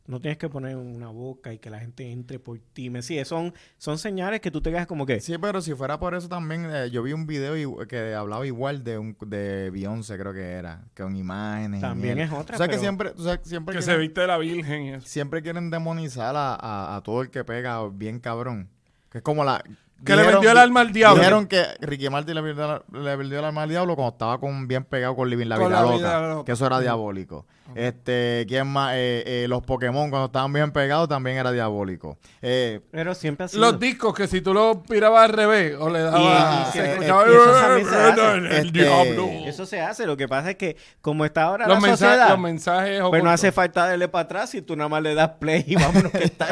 [0.08, 2.90] no tienes que poner una boca y que la gente entre por ti.
[2.90, 3.26] Me sigue.
[3.26, 5.20] Son, son señales que tú te quedas como que...
[5.20, 7.54] Sí, pero si fuera por eso también, eh, yo vi un video
[7.88, 11.82] que hablaba igual de un de Beyoncé, creo que era, con imágenes.
[11.82, 14.28] También es otra, O sea que siempre, o sea, siempre Que se quieren, viste de
[14.28, 15.08] la Virgen y eso.
[15.08, 18.70] siempre quieren demonizar a, a, a todo el que pega bien cabrón.
[19.12, 19.64] Que es como la...
[20.06, 21.18] Que le vendió el alma al diablo.
[21.20, 24.40] Dijeron que Ricky Martin le vendió, la- le vendió el alma al diablo cuando estaba
[24.40, 26.46] con bien pegado con Living la Con vida, La loca, Vida Loca.
[26.46, 27.48] Que eso era diabólico.
[27.76, 28.94] Este, ¿quién más?
[28.96, 32.18] Eh, eh, los Pokémon cuando estaban bien pegados también era diabólico.
[32.42, 33.62] Eh, Pero siempre ha sido...
[33.62, 36.70] Los discos que si tú los pirabas al revés o le dabas...
[36.70, 38.38] y se y eso también se hace.
[38.38, 39.30] el Este, diablo.
[39.46, 40.06] Eso se hace.
[40.06, 43.00] Lo que pasa es que como está ahora Los la mensajes, sociedad, los mensajes pues
[43.02, 43.34] no ocultos.
[43.34, 46.24] hace falta darle para atrás si tú nada más le das play y vámonos que
[46.24, 46.48] está.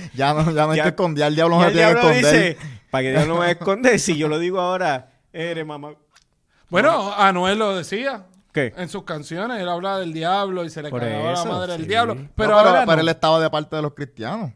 [0.14, 2.24] ya no, ya no que esconder, el diablo no se tiene que esconder.
[2.24, 2.56] dice,
[2.90, 5.94] para que Dios no me esconde, si yo lo digo ahora, eres mamá.
[6.68, 8.26] Bueno, Anuel lo decía.
[8.52, 8.72] ¿Qué?
[8.76, 11.72] En sus canciones él habla del diablo y se le Por cagaba eso, la madre
[11.72, 11.88] del sí.
[11.88, 12.14] diablo.
[12.14, 14.52] No, No, Pero, pero, pero él estaba de parte de los cristianos.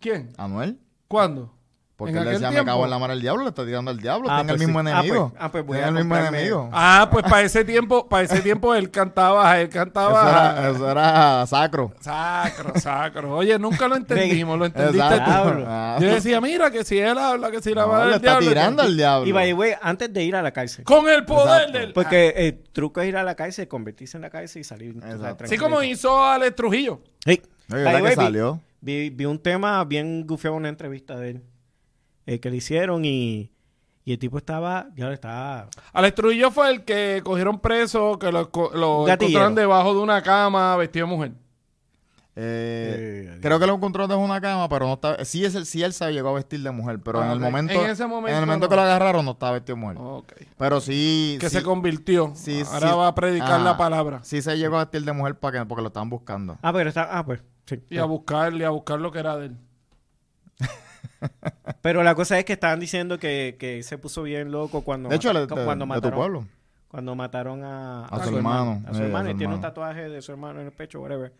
[0.00, 0.32] ¿Quién?
[0.38, 0.78] Anuel.
[1.08, 1.52] ¿Cuándo?
[1.96, 2.64] Porque ¿En él decía, tiempo?
[2.64, 4.28] me cago en la del diablo, le está tirando al diablo.
[4.30, 4.86] Ah, tiene el pues mismo sí.
[4.86, 5.30] Ah, enemigo.
[5.30, 6.68] pues- ah, pues voy Tiene a el mismo comprarme- enemigo.
[6.72, 10.28] Ah, pues para ese tiempo, para ese tiempo él cantaba, él Eso cantaba
[10.58, 11.94] era, eso era sacro.
[12.00, 13.34] sacro, sacro.
[13.36, 15.22] Oye, nunca lo entendimos, lo entendiste tú.
[15.66, 15.96] Ah.
[15.98, 18.48] Yo decía, mira que si él habla, que si la No, le del está diablo.
[18.50, 19.26] tirando al diablo.
[19.26, 20.84] Y by the way, antes de ir a la cárcel.
[20.84, 21.78] Con el poder Exacto.
[21.78, 21.92] del.
[21.94, 24.94] Porque el truco es ir a la cárcel, convertirse en la cárcel y salir.
[25.42, 27.00] Así como hizo Alex Trujillo.
[27.24, 27.40] Sí.
[27.68, 28.60] No, que salió.
[28.82, 31.42] Vi, vi un tema bien gufiado en una entrevista de él.
[32.26, 33.50] Eh, que le hicieron y,
[34.04, 38.50] y el tipo estaba, ya estaba Alex Trujillo fue el que cogieron preso, que lo,
[38.74, 41.32] lo encontraron debajo de una cama vestido de mujer.
[42.38, 45.24] Eh, Eh, creo que lo encontró desde una cama, pero no estaba.
[45.24, 47.40] Sí, es el, sí él se llegó a vestir de mujer, pero Ah, en el
[47.40, 47.72] momento.
[47.72, 48.70] En ese momento en el momento no.
[48.70, 49.96] que lo agarraron, no estaba vestido de mujer.
[49.98, 50.32] Ok.
[50.58, 51.38] Pero sí.
[51.40, 52.32] Que sí, se convirtió.
[52.34, 52.96] sí, Ahora sí.
[52.96, 53.64] va a predicar Ah.
[53.64, 54.20] la palabra.
[54.22, 56.58] Sí se llegó a vestir de mujer para que, porque lo estaban buscando.
[56.60, 57.08] Ah, pero está.
[57.18, 57.42] Ah, pues.
[57.64, 57.80] Sí.
[57.88, 59.56] Y a buscarle, a buscar lo que era de él.
[61.82, 65.16] Pero la cosa es que estaban diciendo que, que se puso bien loco cuando, De
[65.16, 66.46] hecho, mata- de, de- cuando de tu mataron, pueblo.
[66.88, 68.82] cuando mataron a, A su hermano.
[68.86, 69.30] A su Eh, hermano.
[69.30, 71.32] y tiene un tatuaje de su hermano en el pecho, whatever.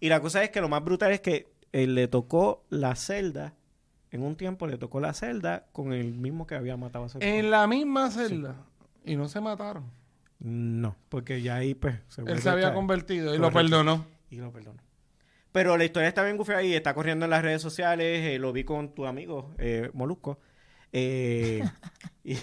[0.00, 3.54] Y la cosa es que lo más brutal es que él le tocó la celda.
[4.10, 7.18] En un tiempo le tocó la celda con el mismo que había matado a su
[7.18, 7.36] hermano.
[7.38, 8.54] En la misma celda.
[9.04, 9.84] Y no se mataron.
[10.38, 14.04] No, porque ya ahí pues se Él se había convertido y lo perdonó.
[14.30, 14.78] Y lo perdonó.
[15.54, 18.26] Pero la historia está bien gufiada y está corriendo en las redes sociales.
[18.26, 20.40] eh, lo vi con tu amigo, eh, Molusco.
[20.92, 21.62] Eh,
[22.24, 22.36] y-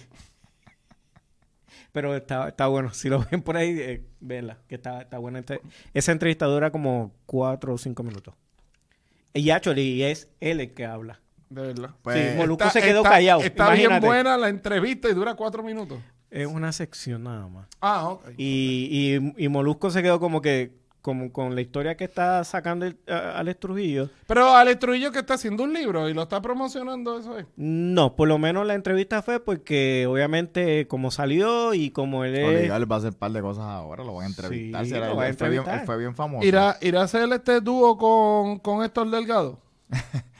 [1.91, 2.93] pero está, está bueno.
[2.93, 5.39] Si lo ven por ahí, eh, véanla, que está, está buena.
[5.39, 5.59] Este-
[5.93, 8.33] Esa entrevista dura como cuatro o cinco minutos.
[9.33, 11.19] Y actually es él el que habla.
[11.49, 11.89] De verdad.
[12.01, 13.41] Pues, sí, Molusco Está- se quedó está- callado.
[13.41, 14.07] Está bien imagínate.
[14.07, 15.99] buena la entrevista y dura cuatro minutos.
[16.29, 17.67] Es una sección nada más.
[17.81, 18.29] Ah, ok.
[18.37, 22.85] Y, y, y Molusco se quedó como que como con la historia que está sacando
[22.85, 24.09] el, a- Alex Trujillo.
[24.27, 27.45] Pero Alex Trujillo que está haciendo un libro y lo está promocionando, eso es.
[27.55, 32.47] No, por lo menos la entrevista fue porque obviamente como salió y como él es...
[32.47, 34.83] Obligado, él va a hacer un par de cosas ahora, lo van a entrevistar.
[34.85, 35.81] Sí, si era- lo va a él, fue bien, entrevistar.
[35.81, 36.45] él fue bien famoso.
[36.45, 39.59] ¿Irá, ¿Irá a hacer este dúo con, con Héctor Delgado?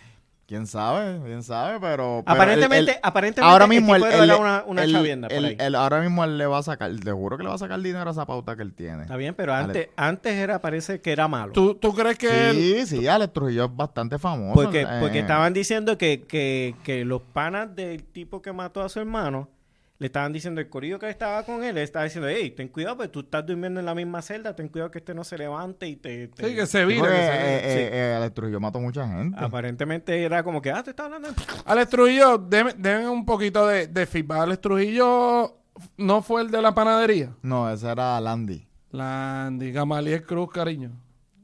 [0.52, 2.24] Quién sabe, quién sabe, pero.
[2.26, 5.38] pero Aparentemente, él- él- aparentemente ahora mismo él, él- era una, una él- chavienda por
[5.38, 5.56] él- ahí.
[5.58, 7.80] él- ahora mismo él le va a sacar, te juro que le va a sacar
[7.80, 9.04] dinero a esa pauta que él tiene.
[9.04, 11.54] Está bien, pero Ale- antes, antes era, parece que era malo.
[11.54, 12.56] ¿Tú, tú crees que él...
[12.58, 14.54] Sí, sí, Alex Trujillo es bastante famoso.
[14.62, 18.90] Porque, eh, porque estaban diciendo que, que, que los panas del tipo que mató a
[18.90, 19.48] su hermano
[20.02, 22.98] le estaban diciendo, el corillo que estaba con él, le estaba diciendo, hey, ten cuidado,
[22.98, 25.88] pues tú estás durmiendo en la misma celda, ten cuidado que este no se levante
[25.88, 26.28] y te...
[26.30, 26.50] te-".
[26.50, 27.08] Sí, que se porque, que se vira.
[27.08, 29.38] eh, eh, eh, Alex Trujillo mató mucha gente.
[29.40, 31.30] Aparentemente era como que, ah, te está hablando.
[31.66, 34.40] Alex Trujillo, deme, deme un poquito de, de feedback.
[34.40, 35.56] Alex Trujillo
[35.98, 37.36] no fue el de la panadería.
[37.44, 38.68] No, ese era Landy.
[38.90, 40.94] Landy, Gamaliel Cruz, cariño.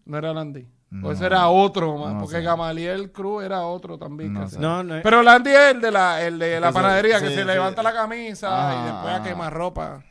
[0.06, 0.68] No era Landy.
[0.90, 1.10] No.
[1.10, 2.42] o ese era otro, más, No porque sé.
[2.42, 4.34] Gamaliel Cruz era otro también.
[4.34, 7.28] No que No, no, Pero Landy es el de la, el de la panadería, que
[7.28, 7.46] sí, se sí.
[7.48, 9.24] levanta la camisa Ah, y después a ah.
[9.24, 10.04] quemar ropa.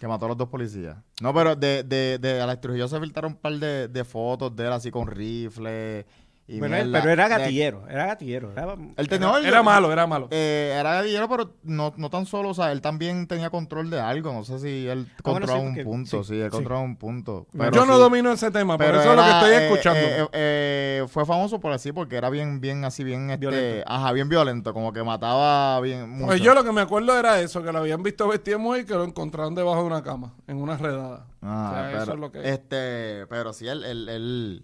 [0.00, 0.96] Que mató a los dos policías.
[1.20, 4.66] No, pero de, de, de Alex Trujillo se filtraron un par de, de fotos de
[4.66, 6.04] él así con rifle
[6.46, 8.52] y Bueno, él- pero era De- gatillero, era gatillero.
[8.52, 8.76] Era,
[9.08, 10.28] tenía- Era malo, era malo.
[10.30, 13.98] Eh, era gatillero, pero no, no tan solo, o sea, él también tenía control de
[14.00, 14.30] algo.
[14.32, 16.50] No sé si él bueno, controlaba sí, un porque- punto, sí, sí, él sí.
[16.50, 17.46] controlaba un punto.
[17.52, 19.64] Yo Pero Yo no domino ese tema, por pero eso es lo que estoy eh,
[19.66, 20.00] escuchando.
[20.00, 23.84] eh, eh, fue famoso por así, porque era bien, bien así, bien, este, Violento.
[23.90, 26.26] ajá, bien violento, como que mataba bien mucho.
[26.26, 28.84] Pues yo lo que me acuerdo era eso, que lo habían visto vestido mujer y
[28.84, 31.26] que lo encontraron debajo de una cama, en una redada.
[31.40, 32.50] Ah, O sea, pero, eso es lo que...
[32.50, 34.62] este, pero sí, él, él, él,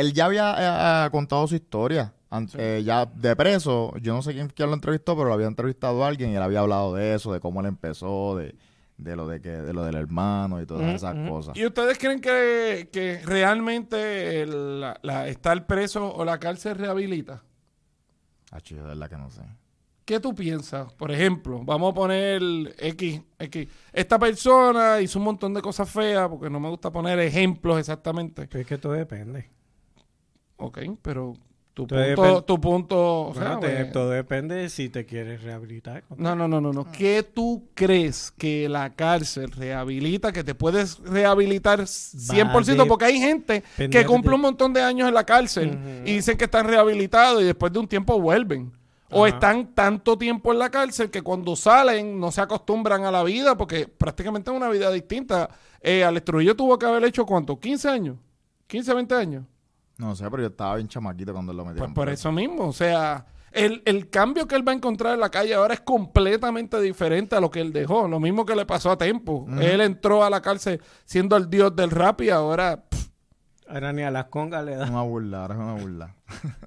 [0.00, 0.54] él ya había
[1.04, 2.12] eh, eh, contado su historia.
[2.58, 6.04] Eh, ya de preso, yo no sé quién, quién lo entrevistó, pero lo había entrevistado
[6.04, 8.54] a alguien y él había hablado de eso, de cómo él empezó, de,
[8.98, 11.56] de lo de que, de lo del hermano y todas esas cosas.
[11.56, 17.42] ¿Y ustedes creen que, que realmente el- la, la- estar preso o la cárcel rehabilita?
[18.50, 19.42] Ah, chido, de verdad que no sé.
[20.04, 20.92] ¿Qué tú piensas?
[20.94, 22.40] Por ejemplo, vamos a poner
[22.78, 23.68] X, X.
[23.92, 28.46] Esta persona hizo un montón de cosas feas, porque no me gusta poner ejemplos exactamente.
[28.46, 29.50] Pero es que todo depende.
[30.58, 31.34] Ok, pero
[31.74, 35.04] tu Todo punto, tu punto, o sea, Bueno, te- pues, todo depende de si te
[35.04, 36.04] quieres rehabilitar.
[36.16, 36.90] No, no, no, no, no.
[36.90, 40.32] ¿Qué tú crees que la cárcel rehabilita?
[40.32, 44.80] Que te puedes rehabilitar 100%, de- porque hay gente que cumple de- un montón de
[44.80, 48.72] años en la cárcel y dicen que están rehabilitados y después de un tiempo vuelven.
[49.10, 49.34] O Ajá.
[49.34, 53.56] están tanto tiempo en la cárcel que cuando salen no se acostumbran a la vida
[53.56, 55.48] porque prácticamente es una vida distinta.
[55.80, 57.54] Eh, Alex Trujillo tuvo que haber hecho cuánto?
[57.60, 58.16] ¿15 años?
[58.68, 59.44] ¿15, 20 años?
[59.98, 61.94] No sé, pero yo estaba bien chamaquito cuando él lo Pues metieron.
[61.94, 62.28] por preso.
[62.28, 65.54] eso mismo, o sea, el, el cambio que él va a encontrar en la calle
[65.54, 68.06] ahora es completamente diferente a lo que él dejó.
[68.06, 69.46] Lo mismo que le pasó a Tempo.
[69.58, 73.06] Él entró a la cárcel siendo el dios del rap y ahora, pff,
[73.68, 74.86] Ahora ni a las congas le da.
[74.86, 76.14] Una burla, ahora es una burla.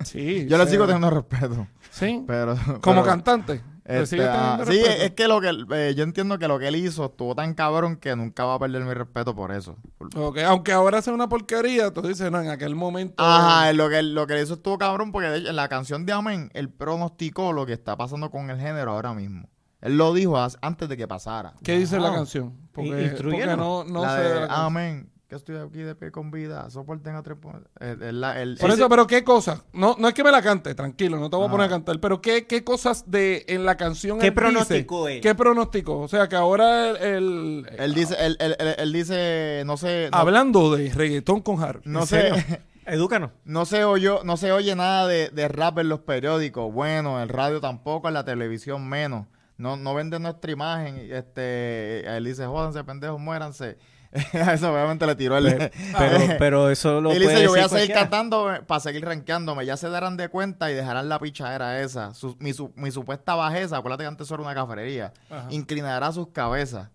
[0.04, 0.46] sí.
[0.50, 2.56] Yo le sigo teniendo respeto, Sí, pero...
[2.82, 3.62] como pero- cantante.
[3.92, 7.06] Este, ah, sí, es que lo que eh, yo entiendo que lo que él hizo
[7.06, 9.78] estuvo tan cabrón que nunca va a perder mi respeto por eso.
[9.98, 13.16] Por- Ok, Aunque ahora sea una porquería, tú dices, no, en aquel momento.
[13.18, 16.06] Ajá, lo que, lo que él hizo estuvo cabrón porque de hecho, en la canción
[16.06, 19.50] de Amén, él pronosticó lo que está pasando con el género ahora mismo.
[19.82, 21.54] Él lo dijo antes de que pasara.
[21.64, 22.54] ¿Qué dice la canción?
[22.74, 24.22] Porque, porque no, no la sé.
[24.22, 24.66] de, de la canción.
[24.66, 27.38] Amén, que estoy aquí de pie con vida, soporten a tres...
[27.40, 29.62] po- eh, eh, el- Por ese- eso, pero qué cosas.
[29.74, 32.00] No, no es que me la cante, tranquilo, no te voy a poner a cantar.
[32.00, 34.18] Pero qué, qué cosas de en la canción.
[34.18, 34.42] ¿Qué él dice?
[34.42, 35.22] pronosticó él?
[35.22, 36.00] ¿Qué pronosticó?
[36.00, 37.66] O sea, que ahora el.
[37.70, 40.10] el- él dice, él, él- él- él dice, no sé...
[40.12, 41.86] no- hablando de reggaetón con Harold.
[41.86, 42.62] No ¿En sé?
[42.88, 43.30] Edúcanos.
[43.46, 46.74] No se oyó, no se oye nada de, de rap en los periódicos.
[46.74, 49.28] Bueno, en el radio tampoco, en la televisión menos.
[49.58, 50.98] No, no venden nuestra imagen.
[51.12, 53.78] Este, él dice, jódanse, pendejos, muéranse.
[54.34, 55.72] Eso obviamente le tiró el...
[55.98, 59.66] Pero, pero eso lo Él dice, yo voy a seguir cantando para seguir rankeándome.
[59.66, 62.14] Ya se darán de cuenta y dejarán la pichadera esa.
[62.16, 65.48] Su- mi, su- mi supuesta bajeza, acuérdate que antes era una cafrería, Ajá.
[65.52, 66.90] inclinará sus cabezas.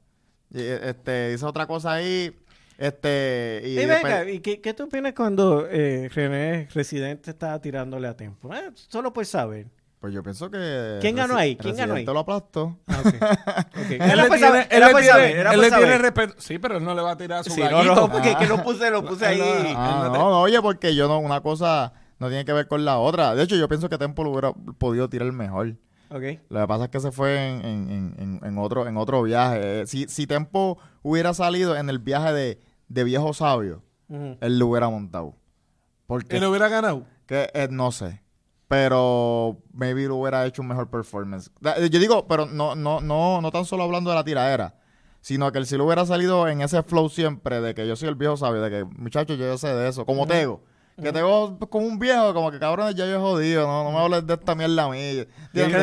[0.50, 2.37] Y, eh, este, dice otra cosa ahí.
[2.77, 8.16] Este, y venga, ¿y qué, qué tú opinas cuando eh, René Residente estaba tirándole a
[8.16, 8.53] tiempo?
[8.53, 9.66] Eh, solo por saber.
[10.05, 10.99] Pues yo pienso que...
[11.01, 11.57] ¿Quién ganó ahí?
[11.57, 12.05] ¿Quién ganó ahí?
[12.05, 12.77] Residente lo aplastó.
[12.87, 13.01] Ah.
[13.88, 14.83] Él Era le tiene, él
[15.73, 16.35] él le respeto.
[16.37, 17.95] Sí, pero él no le va a tirar a su Sí, no, gallito.
[17.95, 18.38] no, porque Ah.
[18.38, 19.38] que lo puse, lo puse ahí.
[19.38, 22.85] No- Ah, no, te- oye, porque yo no, una cosa no tiene que ver con
[22.85, 23.35] la otra.
[23.35, 25.77] De hecho, yo pienso que Tempo lo hubiera podido tirar mejor.
[26.11, 26.23] Ok.
[26.51, 29.87] Lo que pasa es que se fue en, en- en- en- otro, en otro viaje.
[29.87, 34.90] Si, si Tempo hubiera salido en el viaje de, de Viejo Sabio, él lo hubiera
[34.90, 35.35] montado.
[36.07, 37.05] Porque Él le hubiera ganado.
[37.27, 38.21] que, eh, no sé.
[38.68, 41.50] Pero maybe lo hubiera hecho un mejor performance.
[41.61, 44.74] Da- Yo digo, pero no, no, no, no tan solo hablando de la tiradera,
[45.20, 48.09] sino que él si lo hubiera salido en ese flow siempre de que yo soy
[48.09, 50.62] el viejo sabio, de que muchachos yo, sé de eso, como Tego.
[51.03, 53.98] Que Tego como un viejo, como que cabrones ya yo he jodido, no, no me
[53.98, 54.98] hables de esta mierda a mí.
[54.98, 55.27] De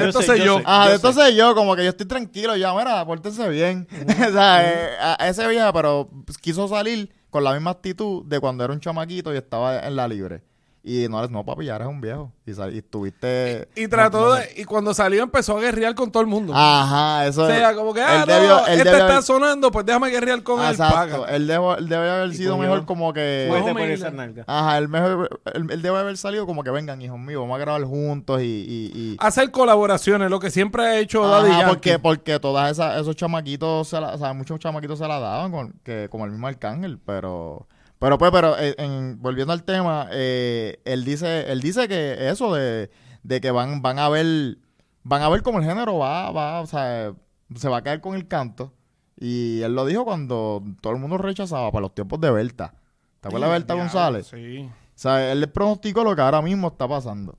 [0.07, 0.59] esto sé, yo.
[0.65, 1.35] Ah, de esto sé.
[1.35, 3.87] yo, como que yo estoy tranquilo ya, mira, pórtense bien.
[4.07, 8.63] o sea, eh, a ese viejo, pero quiso salir con la misma actitud de cuando
[8.63, 10.43] era un chamaquito y estaba en la libre.
[10.83, 12.31] Y no, no papi, ya eres un viejo.
[12.43, 13.69] Y, sal- y estuviste...
[13.75, 16.53] Y trató no- de, y cuando salió empezó a guerrear con todo el mundo.
[16.55, 17.55] Ajá, eso o es...
[17.55, 20.59] sea, como que, ah, no, debió- este debió está haber- sonando, pues déjame guerrear con
[20.59, 20.71] él.
[20.71, 23.45] Exacto, él, debo- él debe haber sido mejor como que...
[23.47, 24.43] Por esa nalga.
[24.47, 27.59] Ajá, él, mejor, él, él debe haber salido como que vengan, hijos míos, vamos a
[27.59, 28.45] grabar juntos y...
[28.45, 32.99] y, y- Hacer colaboraciones, lo que siempre ha hecho Ajá, Daddy porque, porque todas esas,
[32.99, 36.31] esos chamaquitos, se la, o sea, muchos chamaquitos se la daban, con, que, como el
[36.31, 37.67] mismo Arcángel, pero...
[38.01, 42.51] Pero pues, pero eh, en- volviendo al tema, eh, él dice, él dice que eso
[42.55, 42.89] de,
[43.21, 44.57] de que van, van a ver,
[45.03, 47.13] van a ver cómo el género va, va, o sea,
[47.55, 48.73] se va a caer con el canto.
[49.19, 52.73] Y él lo dijo cuando todo el mundo rechazaba para los tiempos de Berta.
[53.19, 54.27] ¿Te acuerdas de Berta González?
[54.27, 54.67] Sí.
[54.67, 57.37] O sea, él le pronosticó lo que ahora mismo está pasando.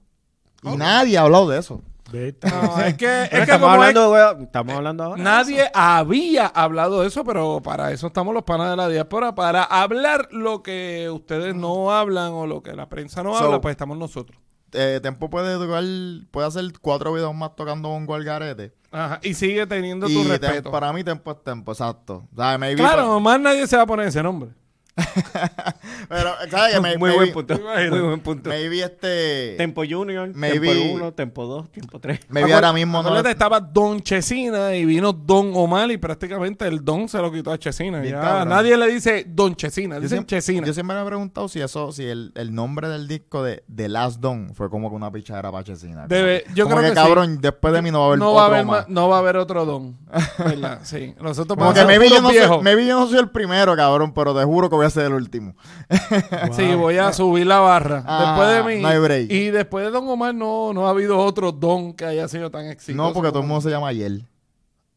[0.63, 1.83] Y nadie ha hablado de eso.
[2.13, 5.23] No, es que, es que estamos, como es- hablando, estamos hablando ahora.
[5.23, 9.65] nadie había hablado de eso, pero para eso estamos los panas de la diáspora, para
[9.65, 13.73] hablar lo que ustedes no hablan o lo que la prensa no So- habla, pues
[13.73, 14.39] estamos nosotros.
[14.73, 15.85] eh, Tempo puede tocar,
[16.31, 18.73] puede hacer cuatro videos más tocando un garete.
[18.91, 20.71] Ajá, y sigue teniendo Y tu respeto.
[20.71, 22.29] para mí Tempo es Tempo, exacto.
[22.33, 24.51] O sea, maybe Claro, más nadie se va a poner ese nombre.
[26.09, 26.75] pero, ¿sabes?
[26.81, 27.55] Muy maybe, buen punto.
[27.55, 27.91] Me imagino.
[27.97, 28.51] Muy buen punto.
[28.51, 29.55] Maybe este...
[29.57, 32.21] Tempo Junior, Maybe- Tempo 1, Tempo 2, Tempo 3.
[32.29, 33.19] maybe ahora mismo no...
[33.21, 37.59] estaba Don Chesina y vino Don Omar y prácticamente el Don se lo quitó a
[37.59, 38.05] Chesina.
[38.05, 38.49] Ya cabrón.
[38.49, 40.67] nadie le dice Don Chesina, Yo dicen siempre, Chesina.
[40.67, 43.89] yo siempre me he preguntado si eso, si el, el nombre del disco de The
[43.89, 46.07] Last Don fue como que una pichadera para Chesina.
[46.09, 47.07] Debe- yo como creo que, que sí.
[47.07, 48.89] cabrón, después de mí no va a haber no otro va a haber más.
[48.89, 49.97] no va a haber otro Don.
[50.39, 50.81] ¿Verdad?
[50.83, 51.15] Sí.
[51.21, 54.35] Nosotros Como que maybe yo, no soy, maybe yo no soy el primero, cabrón, pero
[54.39, 55.55] te juro que voy a ser el último.
[56.53, 58.03] Sí, voy a subir la barra.
[58.07, 58.83] Ah, después de mí.
[58.83, 59.31] no hay break.
[59.31, 62.67] Y después de Don Omar no, no ha habido otro Don que haya sido tan
[62.67, 62.97] exitoso.
[62.97, 64.27] no, porque todo el mundo se llama Yel.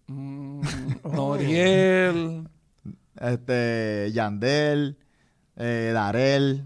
[0.07, 0.61] Mm,
[1.13, 2.47] Noriel.
[3.19, 4.97] Este, Yandel,
[5.55, 6.65] eh, Darel,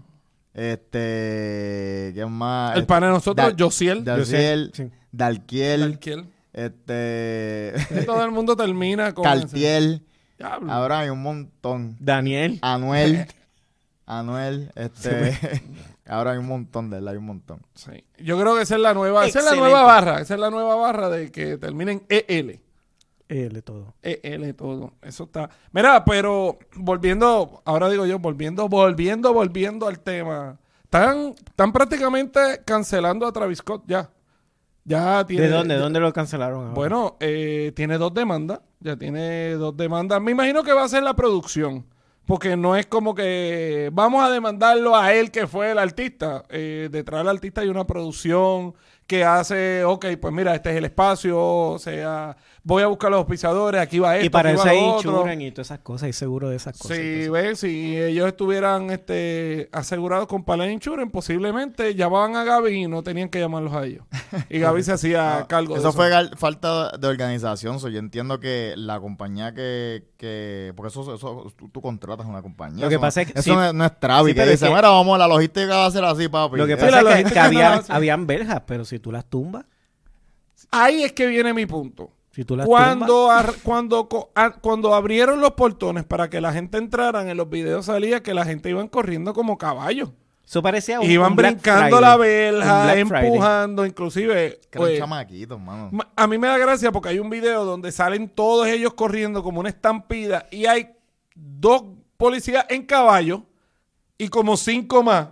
[0.52, 2.76] este, ¿quién más?
[2.76, 4.04] El pana de nosotros, Dal- Josiel.
[4.04, 4.90] Dalciel, Sí.
[5.12, 6.26] Dalquiel, Dalquiel.
[6.52, 7.74] este,
[8.06, 9.24] todo el mundo termina con.
[9.24, 10.04] Cartiel.
[10.40, 10.72] Diablo.
[10.72, 11.96] Ahora hay un montón.
[12.00, 12.58] Daniel.
[12.62, 13.26] Anuel,
[14.06, 15.38] Anuel, este,
[16.08, 17.60] ahora hay un montón de él, hay un montón.
[17.74, 18.04] Sí.
[18.18, 20.50] Yo creo que esa es la nueva, esa es la nueva barra, esa es la
[20.50, 22.60] nueva barra de que terminen EL.
[23.28, 23.94] L todo.
[24.02, 24.94] EL todo.
[25.02, 25.50] Eso está.
[25.72, 30.58] Mira, pero volviendo, ahora digo yo, volviendo, volviendo, volviendo al tema.
[30.82, 34.10] Están, están prácticamente cancelando a Travis Scott ya.
[34.84, 35.44] Ya tiene.
[35.44, 35.74] ¿De dónde?
[35.76, 36.74] ya- ¿Dónde lo cancelaron ahora?
[36.74, 38.60] Bueno, eh, tiene dos demandas.
[38.80, 40.20] Ya tiene dos demandas.
[40.20, 41.86] Me imagino que va a ser la producción.
[42.26, 46.44] Porque no es como que vamos a demandarlo a él que fue el artista.
[46.48, 48.74] Eh, detrás del artista hay una producción
[49.06, 53.18] que hace, ok, pues mira, este es el espacio, o sea, voy a buscar los
[53.18, 55.10] auspiciadores, aquí va esto, y para aquí eso va hay lo otro.
[55.12, 56.96] insurance y todas esas cosas, hay seguro de esas cosas.
[56.96, 62.86] Sí, ves, si ellos estuvieran este, asegurados con Paladin Insurance, posiblemente llamaban a Gaby y
[62.86, 64.04] no tenían que llamarlos a ellos.
[64.48, 65.96] Y Gaby se hacía cargo de Eso eso.
[65.96, 67.80] fue falta de organización.
[67.80, 72.42] so, yo entiendo que la compañía que, que porque eso, eso tú, tú contratas una
[72.42, 72.84] compañía.
[72.84, 73.56] Lo que eso pasa no- es que- eso sí.
[73.56, 73.92] no, es, no es
[74.26, 76.56] Sí, que dice, mira, vamos, la logística va a ser así, papi.
[76.58, 79.64] Lo que pasa es que, había, habían verjas, pero si tú las tumbas,
[80.72, 82.10] Ahí es que viene mi punto.
[82.32, 86.52] Si tú las tumbas, Cuando, ar- cuando, a- cuando abrieron los portones para que la
[86.52, 90.10] gente entrara, en los videos salía que la gente iban corriendo como caballos.
[90.46, 92.00] Eso parecía un Iban un brincando Friday.
[92.00, 94.58] la verja, empujando, inclusive.
[94.68, 95.90] Que eran pues, chamaquitos, mano.
[95.92, 99.44] ma- a mí me da gracia porque hay un video donde salen todos ellos corriendo
[99.44, 100.90] como una estampida y hay
[101.36, 101.84] dos
[102.16, 103.44] policías en caballo
[104.18, 105.28] y como cinco más.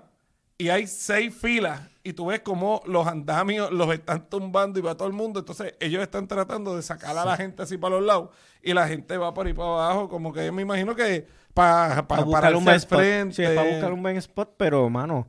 [0.57, 1.81] Y hay seis filas.
[2.09, 5.41] Y tú ves como los andamios los están tumbando y va todo el mundo.
[5.41, 8.31] Entonces ellos están tratando de sacar a la gente así para los lados.
[8.63, 10.09] Y la gente va por ahí para abajo.
[10.09, 13.01] Como que me imagino que para, Para para, buscar un buen spot.
[13.33, 15.27] Sí, para buscar un buen spot, pero, mano,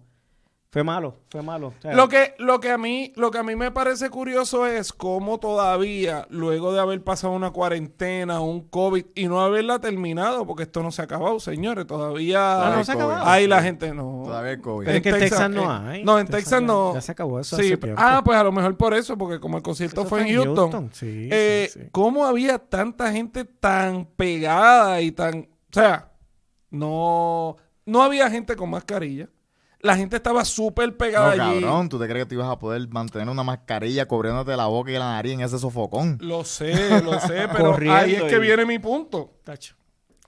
[0.71, 1.69] fue malo, fue malo.
[1.69, 4.67] O sea, Lo que, lo que a mí, lo que a mí me parece curioso
[4.67, 10.45] es cómo todavía, luego de haber pasado una cuarentena, un COVID, y no haberla terminado,
[10.45, 13.25] porque esto no se ha acabado, señores, todavía Ah, no se ha acabado.
[13.27, 14.21] hay la gente, no.
[14.25, 14.85] Todavía el COVID.
[14.85, 16.03] Pero es que en Texas no eh, hay.
[16.03, 16.93] No, en Texas no.
[16.93, 18.01] ya se acabó eso Sí, hace p- tiempo.
[18.05, 20.91] ah, pues a lo mejor por eso, porque como el concierto fue en Houston.
[20.93, 21.87] Sí, eh, sí, sí.
[21.91, 25.39] ¿Cómo había tanta gente tan pegada y tan...
[25.71, 26.11] O sea,
[26.69, 29.29] no, no había gente con mascarilla.
[29.81, 31.61] La gente estaba súper No, pegada allí.
[31.61, 34.91] cabrón, ¿tú te crees que tú ibas a poder mantener una mascarilla cubriéndote la boca
[34.91, 36.17] y la nariz en ese sofocón?
[36.21, 39.35] Lo sé, lo sé, pero Corriendo ahí es que y- viene mi punto.
[39.45, 39.75] Tacho.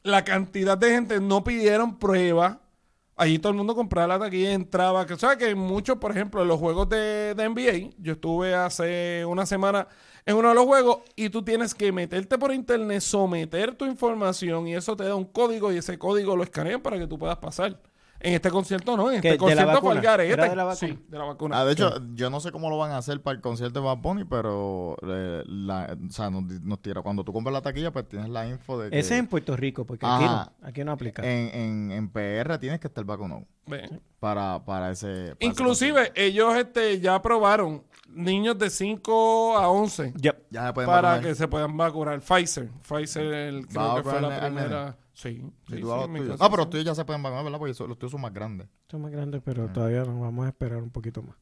[0.03, 2.61] La cantidad de gente no pidieron prueba.
[3.17, 5.05] Allí todo el mundo compraba la taquilla y entraba.
[5.05, 9.23] Que, ¿Sabes que muchos, por ejemplo, en los juegos de, de NBA, yo estuve hace
[9.27, 9.87] una semana
[10.25, 14.67] en uno de los juegos y tú tienes que meterte por internet, someter tu información
[14.67, 17.37] y eso te da un código y ese código lo escanean para que tú puedas
[17.37, 17.79] pasar.
[18.23, 20.01] En este concierto no, en ¿Qué, este concierto fue el vacuna?
[20.01, 20.33] garete.
[20.33, 20.75] ¿Era de la vacuna?
[20.93, 21.59] Sí, de la vacuna.
[21.59, 23.85] Ah, de hecho, yo no sé cómo lo van a hacer para el concierto de
[23.85, 27.01] Bad Bunny, pero eh, la- o sea, nos, nos tira.
[27.01, 29.55] Cuando tú compras la taquilla, pues tienes la info de que Ese es en Puerto
[29.55, 31.23] Rico, porque aquí no, aquí no aplica.
[31.23, 33.45] en, en, en PR tienes que estar vacunado
[34.19, 35.07] para, para ese...
[35.07, 40.33] para ese Inclusive ellos este, ya aprobaron niños de 5 a 11 Ya.
[40.33, 40.47] concierto.
[40.51, 41.29] Ya se pueden para vacunar.
[41.29, 42.19] que se puedan vacunar.
[42.21, 42.69] Pfizer.
[42.87, 44.97] Pfizer el, creo ¿Va a que fue la primera.
[45.21, 46.33] Sí, sí, tú sí, vas a los en mi tuyos.
[46.35, 47.59] casa No, pero los tuyos ya se pueden vacunar, ¿verdad?
[47.59, 48.67] Porque son- los tuyos son más grandes.
[48.91, 51.35] Es más grande, pero todavía nos vamos a esperar un poquito más.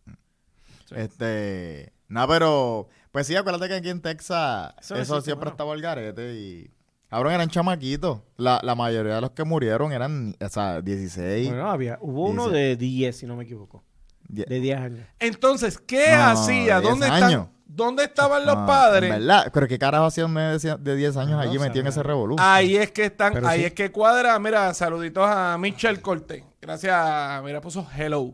[0.85, 0.95] Sí.
[0.95, 1.93] Este...
[2.07, 2.87] No, pero...
[3.11, 5.51] Pues sí, acuérdate que aquí en Texas Eso eso, no existe, siempre mano.
[5.51, 6.71] estaba al garete y...
[7.09, 8.19] Cabrón, eran chamaquitos.
[8.37, 11.47] La, la mayoría de los que murieron eran, o sea, 16.
[11.49, 13.83] Bueno, había, hubo uno de 10, si no me equivoco.
[14.29, 14.47] 10.
[14.47, 15.07] De 10 años.
[15.19, 16.79] Entonces, ¿qué No, hacía?
[16.79, 17.47] 10 ¿Dónde, están, años.
[17.65, 19.09] ¿Dónde estaban los No, padres?
[19.09, 19.51] ¿Verdad?
[19.53, 22.01] Pero qué carajo hacía un nene de de 10 años No, allí metido en ese
[22.03, 22.35] revolú?
[22.39, 23.65] Ahí es que están, Pero ahí sí.
[23.65, 24.37] es que cuadra.
[24.39, 26.43] Mira, saluditos a Michelle Cortés.
[26.61, 27.43] Gracias.
[27.43, 28.33] Mira, puso hello.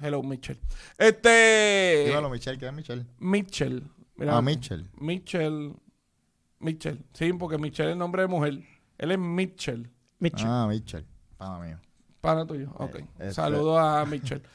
[0.00, 0.60] Hello, Michelle.
[0.98, 2.04] Este.
[2.08, 3.06] Dímelo, Michelle, ¿qué es Michelle?
[3.18, 3.82] Mitchell.
[4.16, 4.88] Mira, Ah, Mitchell.
[5.00, 5.74] Mitchell.
[6.60, 7.04] Mitchell.
[7.12, 8.60] Sí, porque Mitchell es el nombre de mujer.
[8.98, 9.90] Él es Mitchell.
[10.18, 10.46] Mitchell.
[10.48, 11.06] Ah, Michelle.
[11.36, 11.78] Pana mío.
[12.24, 12.68] Para tuyo.
[12.78, 12.96] Ok.
[13.18, 14.04] este- a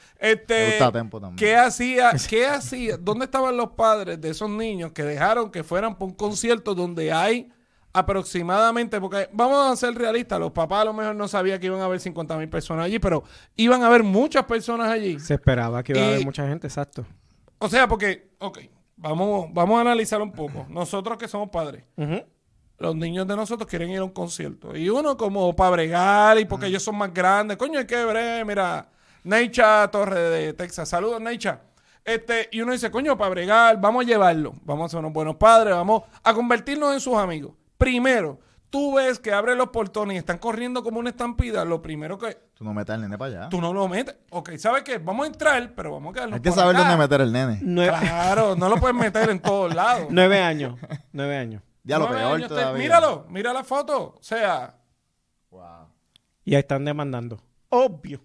[0.20, 0.65] Este.
[0.72, 1.38] gusta a Tempo también.
[1.38, 2.11] ¿Qué hacía?
[2.30, 2.97] ¿Qué hacía?
[2.97, 7.11] ¿Dónde estaban los padres de esos niños que dejaron que fueran por un concierto donde
[7.13, 7.49] hay
[7.93, 11.82] aproximadamente, porque vamos a ser realistas, los papás a lo mejor no sabían que iban
[11.82, 13.24] a haber 50 mil personas allí, pero
[13.55, 15.20] iban a haber muchas personas allí.
[15.20, 17.05] Se esperaba que iba a haber mucha gente, exacto.
[17.57, 18.59] O sea, porque, ok,
[18.95, 20.65] vamos, vamos a analizar un poco.
[20.70, 21.84] Nosotros que somos padres.
[22.80, 24.76] Los niños de nosotros quieren ir a un concierto.
[24.76, 27.58] Y uno como para bregar y porque ellos son más grandes.
[27.58, 28.88] Coño, hay que mira,
[29.24, 30.88] Neicha Torre de Texas.
[30.90, 31.62] Saludos, Neicha.
[32.06, 34.54] Este, y uno dice, coño, para bregar, vamos a llevarlo.
[34.64, 37.52] Vamos a ser unos buenos padres, vamos a convertirnos en sus amigos.
[37.78, 41.66] Primero, tú ves que abren los portones y están corriendo como una estampida.
[41.66, 43.50] Lo primero que Tú no metes al nene para allá.
[43.50, 44.16] tú no lo metes.
[44.32, 44.98] Ok, ¿sabes qué?
[44.98, 46.90] Vamos a entrar, pero vamos a quedarnos Hay que por saber acá.
[46.90, 47.60] dónde meter el nene.
[47.62, 50.08] Nueve, Claro, no lo puedes meter en todos lados.
[50.10, 50.80] nueve años.
[51.12, 51.62] Nueve años.
[51.90, 52.82] Ya lo peor todavía.
[52.82, 54.16] Míralo, mira la foto.
[54.18, 54.76] O sea,
[55.52, 55.88] Wow.
[56.46, 57.40] Y ahí están demandando.
[57.70, 58.22] Obvio.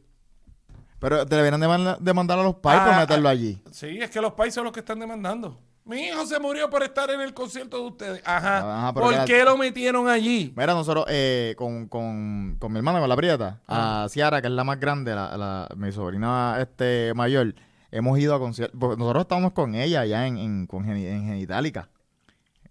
[0.99, 3.63] Pero te deberían demanda- demandar a los pais por Ah, meterlo ah, allí.
[3.71, 5.59] Sí, es que los países son los que están demandando.
[5.85, 8.23] Mi hijo se murió por estar en el concierto de ustedes.
[8.25, 8.79] Ajá.
[8.79, 10.53] Ajá, pero ¿Por qué lo metieron allí?
[10.57, 14.53] Mira, nosotros eh, con, con, con mi hermana, con la prieta, a Ciara, que es
[14.55, 17.55] la más grande, la, la- mi sobrina este mayor,
[17.91, 18.79] hemos ido a conciertos.
[18.99, 21.91] Nosotros estábamos con ella allá en, en, con en Genitalica.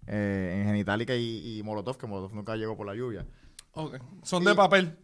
[0.06, 3.26] Eh, en Genitalica y, y Molotov, que Molotov nunca llegó por la lluvia.
[4.22, 4.96] Son de papel.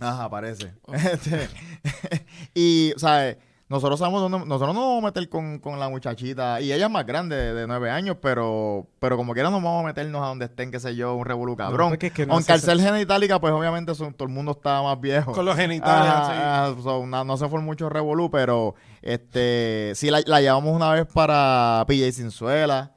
[0.00, 0.74] Ajá, parece.
[0.92, 1.48] Este,
[2.54, 3.36] y, ¿sabes?
[3.68, 6.92] Nosotros sabemos dónde, nosotros nos vamos a meter con, con la muchachita, y ella es
[6.92, 10.44] más grande, de, nueve años, pero, pero como quiera nos vamos a meternos a donde
[10.44, 11.88] estén, qué sé yo, un revolú cabrón.
[11.88, 14.52] porque es que no Aunque al se- ser genitalica, pues obviamente son- todo el mundo
[14.52, 15.32] está más viejo.
[15.32, 16.12] Con los genitales.
[16.14, 21.06] Ah, so, no se fue mucho revolú, pero este sí la, la llevamos una vez
[21.06, 22.92] para PJ Sinzuela.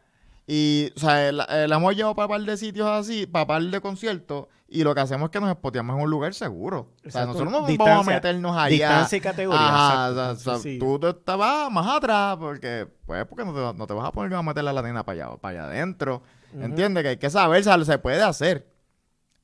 [0.47, 3.81] Y, o sea, la, la hemos llevado para par de sitios así, para par de
[3.81, 6.91] conciertos, y lo que hacemos es que nos espoteamos en un lugar seguro.
[7.05, 8.69] O sea, nosotros no vamos a meternos allá.
[8.69, 10.77] distancia y categoría, Ajá, o sea, o sea, Sí.
[10.79, 14.33] Tú te estabas más atrás, porque, pues, porque no te, no te vas a poner
[14.35, 16.21] a meterle a la nena para allá, para allá adentro.
[16.53, 17.03] ¿Entiendes?
[17.03, 18.67] Que hay que saber, o sea, se puede hacer.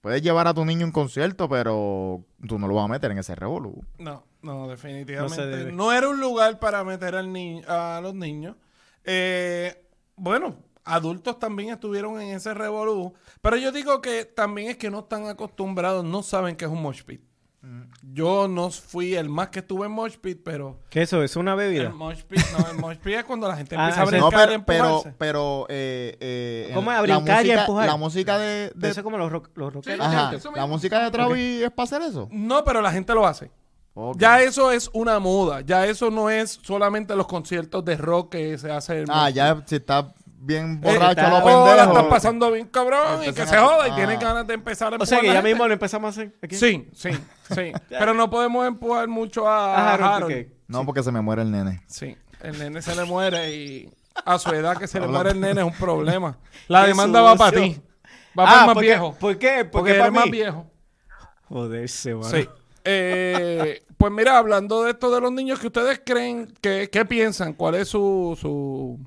[0.02, 3.12] Puedes llevar a tu niño a un concierto, pero tú no lo vas a meter
[3.12, 3.84] en ese revolú.
[4.00, 4.24] No.
[4.42, 5.66] No, definitivamente.
[5.72, 8.56] No No, era un lugar para meter al ni- a los niños.
[9.04, 9.84] Eh,
[10.16, 13.14] bueno, adultos también estuvieron en ese revolú.
[13.42, 16.82] Pero yo digo que también es que no están acostumbrados, no saben qué es un
[16.82, 17.22] mosh pit.
[18.02, 20.80] Yo no fui el más que estuve en mosh pit, pero...
[20.90, 21.22] ¿Qué eso?
[21.22, 21.84] ¿Es una bebida?
[21.84, 24.18] El mosh pit, no, el mosh pit es cuando la gente Ah, empieza a ese-
[24.18, 25.16] No, brincar y pero, empujarse.
[25.20, 26.98] pero, pero eh, eh, ¿Cómo es?
[26.98, 27.88] ¿A brincar y música- empujar?
[27.88, 28.72] La música de...
[28.74, 30.04] de- Eso es como los, rock, los rockeros.
[30.08, 30.12] Sí.
[30.16, 32.28] ajá, eso la música de Travis es para hacer eso.
[32.32, 33.52] No, pero la gente lo hace.
[34.16, 35.62] Ya eso es una moda.
[35.62, 39.04] Ya eso no es solamente los conciertos de rock que se hace.
[39.08, 40.12] Ah, mosh ya si está
[40.42, 41.88] bien Eh, borracho a los oh, la pendejos.
[41.98, 43.96] están pasando bien cabrón y que se joda y ah.
[43.96, 46.36] tienen ganas de empezar a O sea empujar que ya mismo lo empezamos a hacer
[46.42, 46.56] aquí.
[46.56, 47.10] Sí, sí,
[47.54, 47.72] sí.
[47.90, 50.34] Pero no podemos empujar mucho a, Ah, a Harold, Harold.
[50.34, 50.52] ¿qué?
[50.68, 51.84] No, porque se me muere el nene.
[51.88, 53.94] Sí, el nene se le muere y
[54.26, 56.38] a su edad que se le muere el nene es un problema.
[56.68, 57.82] La Qué demanda va para ti.
[58.38, 58.90] Va para Ah, el más ¿por qué?
[58.90, 59.16] viejo.
[59.20, 59.66] ¿Por qué?
[59.66, 60.66] Porque para eres más viejo.
[61.50, 62.30] Joderse, mano.
[62.30, 62.48] Sí.
[62.84, 66.52] Eh, pues mira, hablando de esto de los niños, que ustedes creen?
[66.62, 67.54] que ¿Qué piensan?
[67.54, 69.00] ¿Cuál es su, su...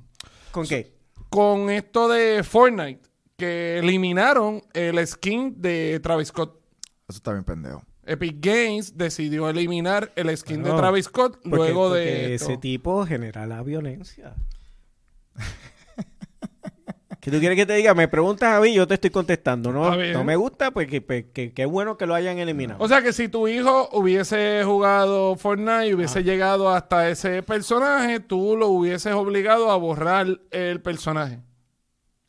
[0.53, 0.94] ¿Con qué?
[1.35, 3.01] Con esto de Fortnite,
[3.37, 6.61] que eliminaron el skin de Travis Scott.
[7.09, 7.83] Eso está bien pendejo.
[8.07, 12.51] Epic Games decidió eliminar el skin Bueno, de Travis Scott Porque- luego porque de esto.
[12.53, 14.35] ese tipo genera la violencia.
[17.25, 17.95] ¿Qué tú quieres que te diga?
[17.95, 19.73] Me preguntas a mí, yo te estoy contestando.
[19.73, 22.79] No, no me gusta, pues que, pues, que- qué bueno que lo hayan eliminado.
[22.85, 25.97] O sea que si tu hijo hubiese jugado Fortnite y Ah.
[25.97, 31.41] hubiese llegado hasta ese personaje, tú lo hubieses obligado a borrar el personaje.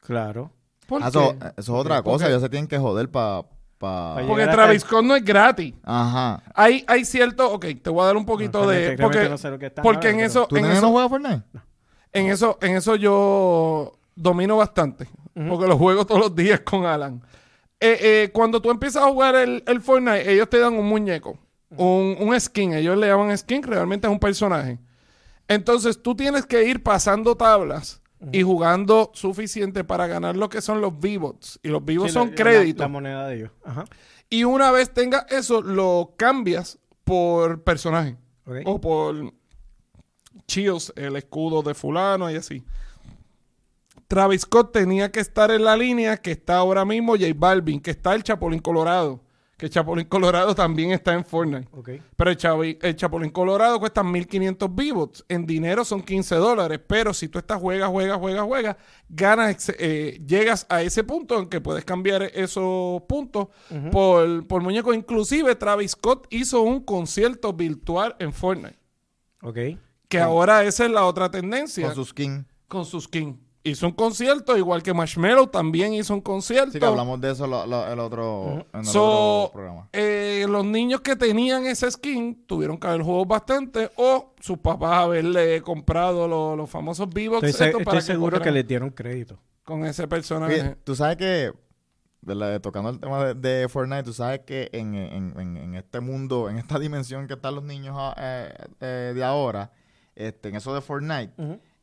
[0.01, 0.51] claro.
[0.87, 1.17] ¿Por Ah, qué?
[1.17, 2.27] Eso, eso es otra Porque- cosa.
[2.27, 3.41] Ellos se tienen que joder para...
[3.77, 4.15] Pa...
[4.15, 5.73] Pa' Porque Travis Scott no es gratis.
[5.83, 6.41] Ajá.
[6.53, 9.37] Hay, hay cierto, ok, te voy a dar un poquito No, de, porque, realmente no
[9.37, 11.41] sé lo que están porque en eso, ¿Tu en eso, no juega Fortnite?
[12.13, 17.21] en eso, en eso yo domino bastante, porque lo juego todos los días con Alan.
[17.79, 21.37] Eh, eh, cuando tú empiezas a jugar el, el Fortnite, ellos te dan un muñeco,
[21.71, 24.79] un, un skin, ellos le llaman skin, realmente es un personaje.
[25.47, 28.01] Entonces tú tienes que ir pasando tablas
[28.31, 31.59] y jugando suficiente para ganar lo que son los V-Bots.
[31.61, 32.79] Y los V-Bots Sí, son la- créditos.
[32.81, 33.51] La, moneda de ellos.
[33.63, 33.85] Ajá.
[34.29, 38.15] Y una vez tengas eso, lo cambias por personaje.
[38.65, 39.33] O por
[40.47, 42.63] Chios, el escudo de fulano y así.
[44.07, 47.91] Travis Scott tenía que estar en la línea que está ahora mismo J Balvin, que
[47.91, 49.21] está el Chapulín Colorado.
[49.57, 51.69] Que Chapulín Colorado también está en Fortnite.
[51.71, 51.89] Ok.
[52.17, 55.23] Pero el, Chavi- el Chapulín Colorado cuesta 1500 V-Bucks.
[55.29, 56.81] En dinero son 15 dólares.
[56.85, 58.75] Pero si tú estás juegas, juegas, juegas, juegas,
[59.07, 63.47] ganas, eh, llegas a ese punto en que puedes cambiar esos puntos
[63.93, 64.93] por, por muñecos.
[64.93, 68.77] Inclusive Travis Scott hizo un concierto virtual en Fortnite.
[69.41, 69.57] Ok.
[70.09, 71.85] Que ahora esa es la otra tendencia.
[71.87, 72.45] Con su skin.
[72.67, 73.39] con su skin.
[73.67, 76.71] Hizo un concierto, igual que Marshmello también hizo un concierto.
[76.73, 79.89] Sí, que hablamos de eso lo- lo- el otro, en el So, otro programa.
[79.91, 84.99] eh, los niños que tenían ese skin tuvieron que haber jugado bastante o sus papás
[85.05, 89.39] haberle comprado lo- los famosos V-Bucks Estoy, se- estos estoy seguro que les dieron crédito.
[89.63, 90.61] con ese personaje.
[90.61, 91.51] Oye, tú sabes que,
[92.21, 95.73] de la- tocando el tema de, de Fortnite, tú sabes que en, en- en- en
[95.73, 99.71] este mundo, en esta dimensión que están los niños ah, eh, eh, de ahora,
[100.15, 101.33] este, en eso de Fortnite,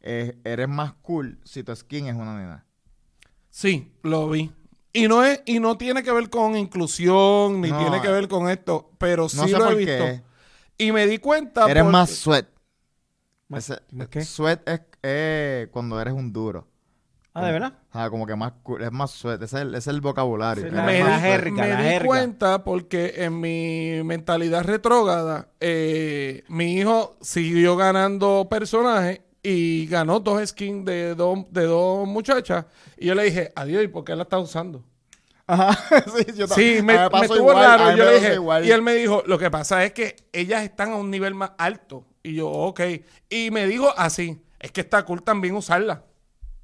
[0.03, 2.67] eh, eres más cool si tu skin es una nena.
[3.51, 4.53] Sí, lo vi.
[4.93, 8.29] Y no es y no tiene que ver con inclusión ni No, tiene que ver
[8.29, 9.93] con esto, pero sí No sé lo he visto.
[10.05, 10.23] qué.
[10.79, 12.47] Y me di cuenta Eres porque- más sweat.
[13.49, 14.23] ¿Más- Ese- más qué?
[14.25, 16.69] Sweat es eh, cuando eres un duro.
[17.35, 17.73] Ah, ¿de verdad?
[17.93, 19.43] Sea, como que más cool, es más sweat.
[19.43, 20.71] Ese es el, ese es el vocabulario.
[20.71, 21.21] La- me, di, sweat.
[21.21, 22.07] jerga, me la di jerga.
[22.07, 30.47] cuenta porque en mi mentalidad retrógrada, eh, mi hijo siguió ganando personajes y ganó dos
[30.49, 32.67] skins de dos, de dos muchachas.
[32.97, 34.85] Y yo le dije, adiós, ¿y por qué la está usando?
[35.47, 35.77] Ajá,
[36.17, 37.97] sí, yo Sí, me, me estuvo raro.
[37.97, 38.65] Yo le dije, igual.
[38.65, 41.53] y él me dijo, lo que pasa es que ellas están a un nivel más
[41.59, 42.07] alto.
[42.23, 42.81] Y yo, ok.
[43.29, 46.05] Y me dijo así, es que está cool también usarla.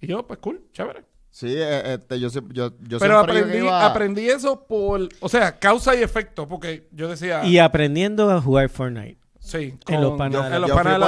[0.00, 1.04] Y yo, pues cool, chévere.
[1.30, 5.58] Sí, eh, este, yo, siempre- yo, yo Pero aprendí, iba- aprendí eso por, o sea,
[5.58, 9.18] causa y efecto, porque yo decía, Y aprendiendo a jugar Fortnite.
[9.50, 11.00] Sí, en los panas en los panas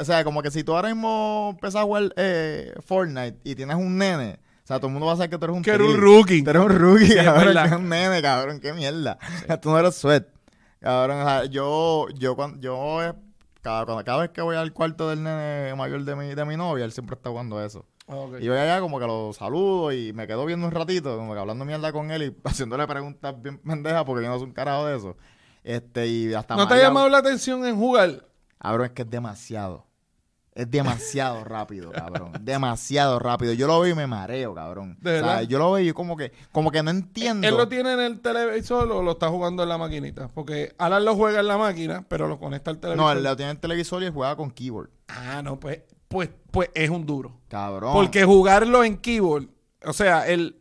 [0.00, 3.76] o sea, como que si tú ahora mismo empiezas a jugar eh, Fortnite y tienes
[3.76, 5.70] un nene, o sea, todo el mundo va a saber que tú eres un Que
[5.72, 6.42] eres un rookie.
[6.42, 7.62] Tú eres un rookie, Sí, cabrón, verdad.
[7.64, 9.18] que es un nene, cabrón, qué mierda.
[9.46, 10.24] Sea, tú no eres sweat.
[10.80, 13.14] Cabrón, o sea, yo, yo, cuando, yo,
[13.62, 16.56] cada, cuando- cada vez que voy al cuarto del nene mayor de mi, de mi
[16.56, 17.84] novia, él siempre está jugando eso.
[18.06, 18.36] Ah, ok.
[18.40, 21.40] Y yo allá como que lo saludo y me quedo viendo un ratito, como que
[21.40, 24.86] hablando mierda con él y haciéndole preguntas bien pendejas porque yo no soy un carajo
[24.86, 25.16] de eso.
[25.64, 28.26] Este, y hasta ¿No te ha llamado la atención en jugar?
[28.58, 29.86] Cabrón, es que es demasiado.
[30.54, 32.32] Es demasiado rápido, cabrón.
[32.40, 33.54] Demasiado rápido.
[33.54, 34.96] Yo lo veo y me mareo, cabrón.
[35.00, 35.48] ¿De O sea, verdad?
[35.48, 37.48] yo lo veo y como que, como que no entiendo.
[37.48, 40.28] ¿Él lo tiene en el televisor o lo está jugando en la maquinita?
[40.28, 43.04] Porque Alan lo juega en la máquina, pero lo conecta al televisor.
[43.04, 44.90] No, él lo tiene en el televisor y juega con keyboard.
[45.08, 47.40] Ah, no, pues, pues, pues es un duro.
[47.48, 47.92] Cabrón.
[47.94, 49.48] Porque jugarlo en keyboard,
[49.84, 50.60] o sea, el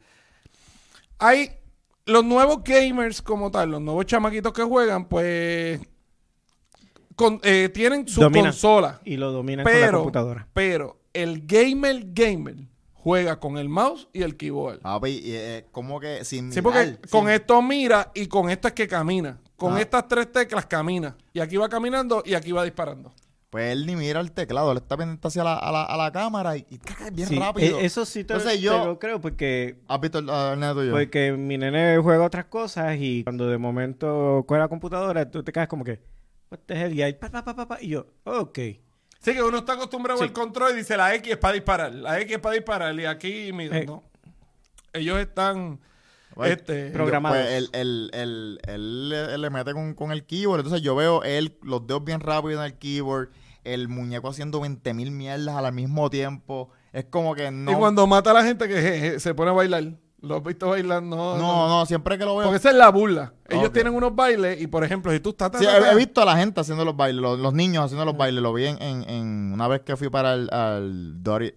[1.20, 1.51] hay
[2.06, 5.80] los nuevos gamers como tal, los nuevos chamaquitos que juegan, pues
[7.16, 10.47] con- eh, tienen su consola, Y lo dominan con la pero computadora.
[10.54, 12.56] pero el gamer gamer
[12.93, 14.80] juega con el mouse y el keyboard.
[14.80, 18.74] Papi, y, eh, como que sin Sí, porque con esto mira y con esto es
[18.74, 19.39] que camina.
[19.56, 19.82] Con Ah.
[19.82, 21.16] estas tres teclas camina.
[21.34, 23.14] Y aquí va caminando y aquí va disparando.
[23.54, 26.12] Pues él ni mira el teclado, él está pendiente hacia la, a, la, a la
[26.12, 27.80] cámara y, y caca, bien Sí, rápido.
[27.80, 30.74] e- eso sí te, Entonces te yo- lo creo porque ¿Has visto el, el nene
[30.74, 30.91] tuyo?
[30.91, 35.51] Porque mi nene juega otras cosas y cuando de momento coge la computadora, tú te
[35.51, 35.99] quedas como que,
[36.66, 36.93] the hell?
[36.93, 38.58] Y ahí, pa, pa, pa, pa, pa, y yo, ok.
[39.20, 40.26] Sí, que uno está acostumbrado Sí.
[40.26, 41.93] al control y dice la X es para disparar.
[41.93, 42.99] La X es para disparar.
[42.99, 43.86] Y aquí, mira, Eh.
[43.86, 44.04] no.
[44.93, 45.80] Ellos están.
[46.34, 47.38] Pues, este, Pro- programados.
[47.38, 50.62] Pues él, él- él- él le, él le mete con, con el keyboard.
[50.62, 53.30] Entonces yo veo él, los dedos bien rápido en el keyboard,
[53.64, 56.70] el muñeco haciendo 20 mil mierdas al mismo tiempo.
[56.91, 57.72] Es como que no.
[57.72, 59.84] Y cuando mata a la gente que je, je, se pone a bailar.
[60.22, 61.03] ¿Lo has visto bailar?
[61.03, 61.38] No.
[61.38, 62.45] no, no, siempre que lo veo.
[62.45, 63.34] Porque esa es la burla.
[63.49, 65.51] Ellos tienen unos bailes y, por ejemplo, si tú estás...
[65.59, 68.41] Sí, he, visto a la gente haciendo los bailes, los, los niños haciendo los bailes.
[68.41, 71.53] Lo vi en, en- en una vez que fui para el al Daddy,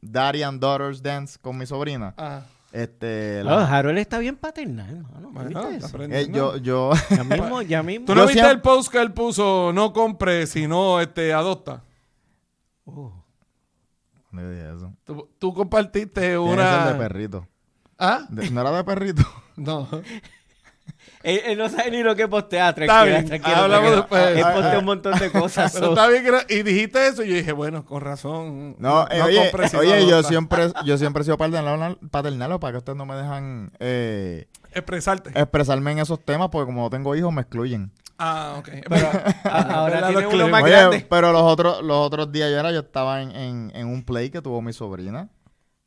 [0.00, 2.14] Daddy and Daughters Dance con mi sobrina.
[2.16, 5.30] Ah, Este, No, la- Harold está bien paternal, hermano.
[5.32, 8.06] bueno, eh, yo, yo, Ya mismo, ya mismo.
[8.06, 9.72] ¿Tú no Yo viste siempre- el post que él puso?
[9.72, 11.82] No compre, sino este, adopta.
[12.84, 13.12] Oh.
[14.30, 14.92] ¿Dónde dije eso?
[15.04, 16.92] Tú, tú compartiste Tiene que ser una...
[16.92, 17.48] de perrito.
[17.98, 18.26] ¿Ah?
[18.28, 19.22] De- ¿No era de perrito?
[19.56, 19.86] No.
[21.22, 24.26] Él, él no sabe ni lo que postea, Está bien, tranquila, hablamos tranquila.
[24.30, 24.46] después.
[24.46, 25.72] Él postea un montón de cosas.
[25.72, 28.76] Pero está bien, que y dijiste eso y yo dije, bueno, con razón.
[28.78, 32.78] No, eh, oye, no oye yo siempre, yo siempre he sido paternal, paternal para que
[32.78, 35.30] ustedes no me dejan eh, Expresarte.
[35.30, 37.92] expresarme en esos temas porque como no tengo hijos me excluyen.
[38.22, 38.68] Ah, ok.
[38.88, 39.08] Pero
[39.44, 41.06] ahora tiene Los uno más Oye, grande.
[41.08, 44.30] pero los otros, los otros días yo era, yo estaba en, en, en un play
[44.30, 45.28] que tuvo mi sobrina.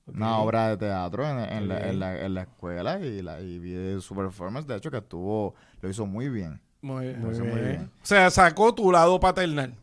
[0.06, 3.58] Una obra de teatro en, en la, en, la, en la escuela y, la, y
[3.60, 4.68] vi su performance.
[4.68, 6.60] De hecho, que estuvo, lo hizo muy bien.
[6.82, 7.22] Muy bien.
[7.24, 7.89] Lo hizo muy bien.
[8.01, 9.76] O sea, sacó tu lado paternal.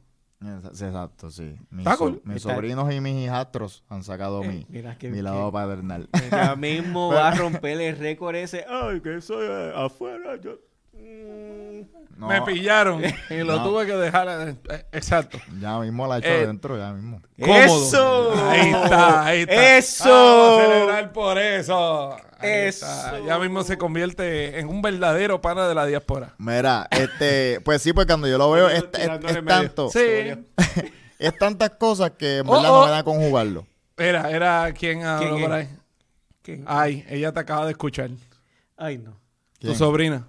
[0.42, 1.54] Exacto, sí.
[1.70, 2.22] Mis, Está so- cool.
[2.24, 6.08] mis Está- sobrinos y mis hijastros han sacado mi, Mira que, mi lado paternal.
[6.30, 8.64] ya mismo va a romper el récord ese.
[8.68, 10.36] Ay, que soy eh, afuera.
[10.40, 10.52] Yo...
[11.00, 11.80] Mm.
[12.18, 13.64] No, Me pillaron y lo No.
[13.64, 14.28] tuve que dejar.
[14.48, 15.38] eh, eh, exacto.
[15.58, 17.22] Ya mismo la he hecho Eh, adentro, ya mismo.
[17.40, 17.56] Cómodo.
[17.58, 18.32] ¡Eso!
[18.50, 19.78] Ahí está, ahí está.
[19.78, 20.04] ¡Eso!
[20.10, 22.12] Vamos a celebrar por eso.
[22.38, 22.84] Ahí Eso.
[22.86, 23.20] está.
[23.26, 26.34] Ya mismo se convierte en un verdadero pana de la diáspora.
[26.38, 29.98] Mira, este, pues sí, pues cuando yo lo veo, es, es- tanto, Sí.
[31.18, 32.80] es tantas cosas que en Oh, verdad oh.
[32.80, 33.66] no me da con jugarlo.
[33.96, 35.68] Era, era quien habló ¿Quién por ahí.
[36.66, 38.10] Ay, ella te acaba de escuchar.
[38.76, 39.18] Ay, no.
[39.58, 40.26] Tu sobrina.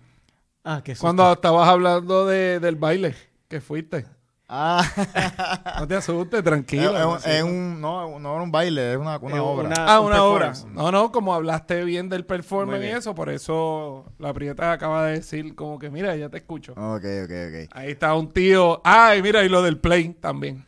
[0.63, 3.15] Ah, que Cuando estabas hablando de, del baile
[3.47, 4.05] que fuiste.
[4.53, 4.83] Ah,
[5.79, 6.97] No te asustes, es, tranquilo.
[6.97, 7.29] es un- Sí.
[7.31, 9.67] es un, no, no era un baile, es una, una Es obra.
[9.69, 10.53] una- Ah, un una obra.
[10.73, 15.13] No, no, como hablaste bien del performance y eso, por eso la prieta acaba de
[15.13, 16.73] decir como que, mira, ya te escucho.
[16.73, 17.69] Ok, ok, ok.
[17.71, 18.81] Ahí está un tío.
[18.83, 20.65] Ay, mira, y lo del play también.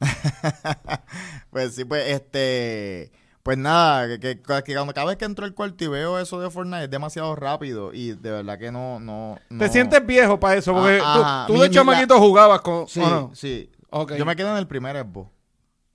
[1.50, 3.10] Pues sí, pues este,
[3.42, 6.40] pues nada, que, que- que cuando cada vez que entro al cuarto y veo eso
[6.40, 10.56] de Fortnite es demasiado rápido y de verdad que no, no, Te sientes viejo para
[10.56, 11.44] eso, porque Ah, tú- ajá.
[11.46, 12.86] tú, Mi- de chamaquito jugabas con...
[12.86, 13.70] Sí, sí.
[13.90, 14.12] Ok.
[14.14, 15.30] Yo me quedo en el primer Xbox.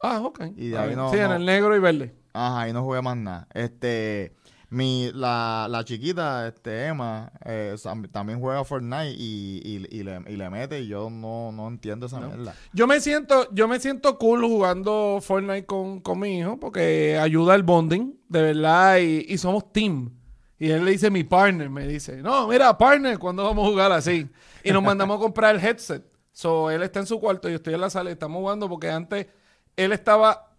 [0.01, 0.41] Ah, ok.
[0.57, 2.13] Y de ahí no- sí, en el negro y verde.
[2.33, 3.47] Ajá, y no jugué más nada.
[3.53, 4.33] Este,
[4.75, 7.75] mi, la, la chiquita, este, Emma, eh,
[8.11, 12.07] también juega Fortnite y, y, y le, y le mete y yo no, no entiendo
[12.07, 12.53] esa mierda.
[12.73, 17.53] Yo me siento, yo me siento cool jugando Fortnite con, con mi hijo porque ayuda
[17.53, 20.11] al bonding, de verdad, y, y somos team.
[20.59, 23.91] Y él le dice mi partner, me dice, no, mira, partner, ¿cuándo vamos a jugar
[23.91, 24.29] así?
[24.63, 26.03] Y nos mandamos a comprar el headset.
[26.31, 28.67] So, él está en su cuarto y yo estoy en la sala y estamos jugando
[28.67, 29.27] porque antes
[29.77, 30.51] él estaba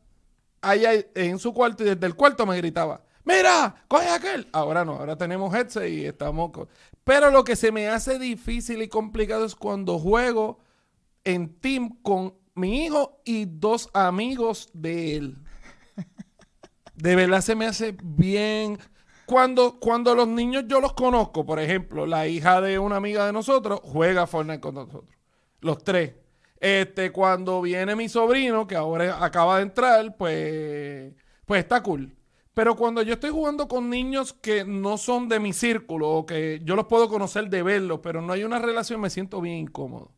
[0.63, 4.49] allá en su cuarto y desde el cuarto me gritaba, mira, coge aquel.
[4.53, 6.51] Ahora no, ahora tenemos headset y estamos...
[6.53, 6.69] con-
[7.05, 10.59] Pero lo que se me hace difícil y complicado es cuando juego
[11.25, 15.37] en team con mi hijo y dos amigos de él.
[16.95, 18.79] De verdad se me hace bien.
[19.27, 23.33] Cuando, cuando los niños yo los conozco, por ejemplo, la hija de una amiga de
[23.33, 25.05] nosotros juega Fortnite con nosotros.
[25.61, 26.15] Los tres.
[26.61, 31.13] Este, cuando viene mi sobrino, que ahora acaba de entrar, pues,
[31.45, 32.17] pues está cool.
[32.57, 36.63] Pero cuando yo estoy jugando con niños que no son de mi círculo, o que
[36.65, 40.11] yo los puedo conocer de verlos, pero no hay una relación, me siento bien incómodo.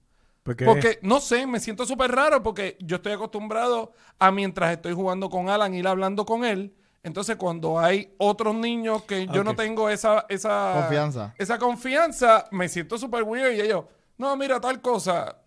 [0.45, 0.65] ¿Por qué?
[0.65, 5.29] Porque, no sé, me siento súper raro porque yo estoy acostumbrado a mientras estoy jugando
[5.31, 6.77] con Alan, ir hablando con él.
[7.03, 11.35] Entonces, cuando hay otros niños que yo no tengo esa, esa Confianza.
[11.39, 13.57] esa confianza, me siento súper weird.
[13.57, 13.87] Y ellos,
[14.17, 15.39] no, mira, tal cosa.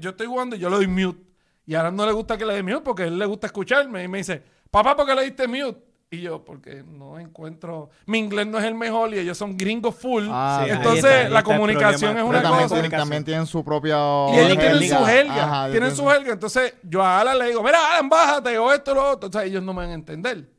[0.00, 1.24] Yo estoy jugando y yo le doy mute.
[1.64, 3.46] Y a Alan no le gusta que le dé mute porque a él le gusta
[3.46, 4.02] escucharme.
[4.02, 5.89] Y me dice, papá, ¿por qué le diste mute?
[6.12, 7.88] Y yo, porque no encuentro.
[8.04, 10.26] Mi inglés no es el mejor y ellos son gringos full.
[10.28, 12.88] Ah, Sí, ahí Entonces, está, ahí la está comunicación es una cosa.
[12.90, 13.96] también tienen su propia...
[14.32, 14.94] Y ellos tienen su.
[14.96, 16.32] Ajá, ellos tienen su jerga.
[16.32, 19.28] Entonces, yo a Alan le digo, mira, Alan, bájate, o esto, lo otro.
[19.28, 20.50] Entonces, ellos no me van a entender.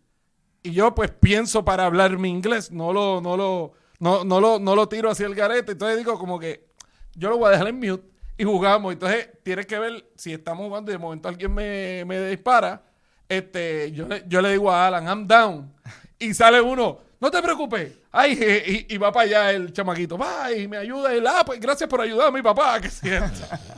[0.64, 2.72] Y yo, pues, pienso para hablar mi inglés.
[2.72, 5.74] No lo, no lo, no, no lo, no lo tiro hacia el garete.
[5.74, 6.66] Entonces, digo, como que
[7.14, 8.94] yo lo voy a dejar en mute y jugamos.
[8.94, 12.84] Entonces, tienes que ver si estamos jugando y de momento alguien me, me dispara.
[13.32, 15.74] Este, yo, le, yo le digo a Alan, I'm down.
[16.20, 17.94] Y sale uno, no te preocupes.
[18.12, 20.18] Ay, y, y va para allá el chamaquito.
[20.18, 21.14] Va y me ayuda.
[21.14, 22.80] Y él, ah, pues gracias por ayudar a mi papá.
[22.82, 23.60] Que sienta.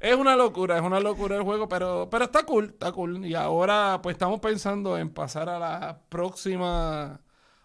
[0.00, 3.26] Es una locura, es una locura el juego, pero, pero está cool, está cool.
[3.26, 7.20] Y ahora pues estamos pensando en pasar a la próxima,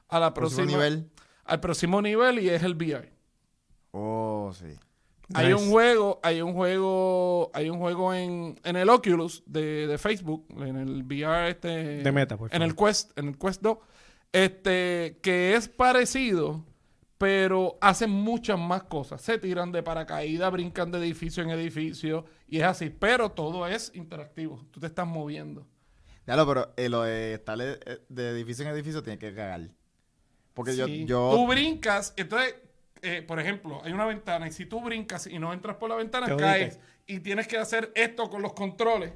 [0.09, 1.11] a la Próximo próxima, nivel.
[1.45, 3.14] al próximo nivel y es el VR.
[3.91, 4.66] Oh, sí.
[5.34, 5.63] Hay Nice.
[5.63, 10.45] un juego, hay un juego, hay un juego en, en el Oculus de, de Facebook,
[10.57, 11.67] en el VR este,
[12.03, 12.75] De Meta, por en el.
[12.75, 13.77] Quest, en el Quest 2,
[14.31, 16.65] este, que es parecido,
[17.17, 19.21] pero hacen muchas más cosas.
[19.21, 23.91] Se tiran de paracaídas, brincan de edificio en edificio y es así, pero todo es
[23.95, 24.65] interactivo.
[24.71, 25.65] Tú te estás moviendo.
[26.25, 29.69] Lo, pero eh, lo de estar eh, de edificio en edificio tiene que cagar.
[30.53, 32.55] Porque yo, yo Tú brincas, entonces,
[33.04, 35.95] eh, por ejemplo, hay una ventana y si tú brincas y no entras por la
[35.95, 39.14] ventana, Te caes y tienes que hacer esto con los controles.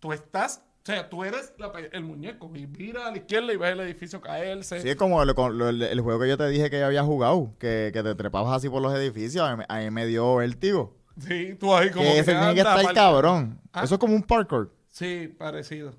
[0.00, 3.56] Tú estás, o sea, tú eres la el muñeco y mira a la izquierda y
[3.56, 4.80] ves el edificio caerse.
[4.80, 6.86] Sí, es como el, con- lo- el- el juego que yo te dije que yo
[6.86, 10.06] había jugado, que, que te trepabas así por los edificios, a mí, a mí me
[10.06, 10.96] dio vértigo.
[11.18, 13.58] Sí, tú ahí como que ese tiene que estar cabrón.
[13.72, 13.84] ¿Ah?
[13.84, 14.70] Eso es como un parkour.
[14.88, 15.94] Sí, parecido.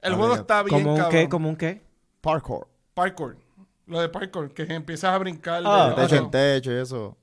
[0.00, 0.40] El juego mira.
[0.40, 1.20] está bien ¿Como un cabrón.
[1.22, 1.28] qué?
[1.28, 1.80] ¿Como un qué?
[2.20, 2.66] Parkour.
[2.94, 3.36] Parkour.
[3.86, 5.62] Lo de parkour, que empiezas a brincar.
[5.62, 7.16] de Ah, De techo en techo y eso.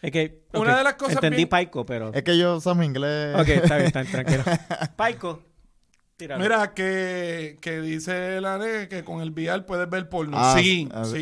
[0.00, 0.42] Es que...
[0.52, 2.12] Una de las cosas Entendí bien- Paico, pero...
[2.12, 3.34] Es que yo mi inglés.
[3.40, 4.44] Ok, está bien, está bien, tranquilo.
[4.96, 5.42] Paico.
[6.16, 6.42] Tíralo.
[6.42, 10.36] Mira, que, que dice la nega que con el VR puedes ver porno.
[10.38, 11.20] Ah, sí, ah, sí.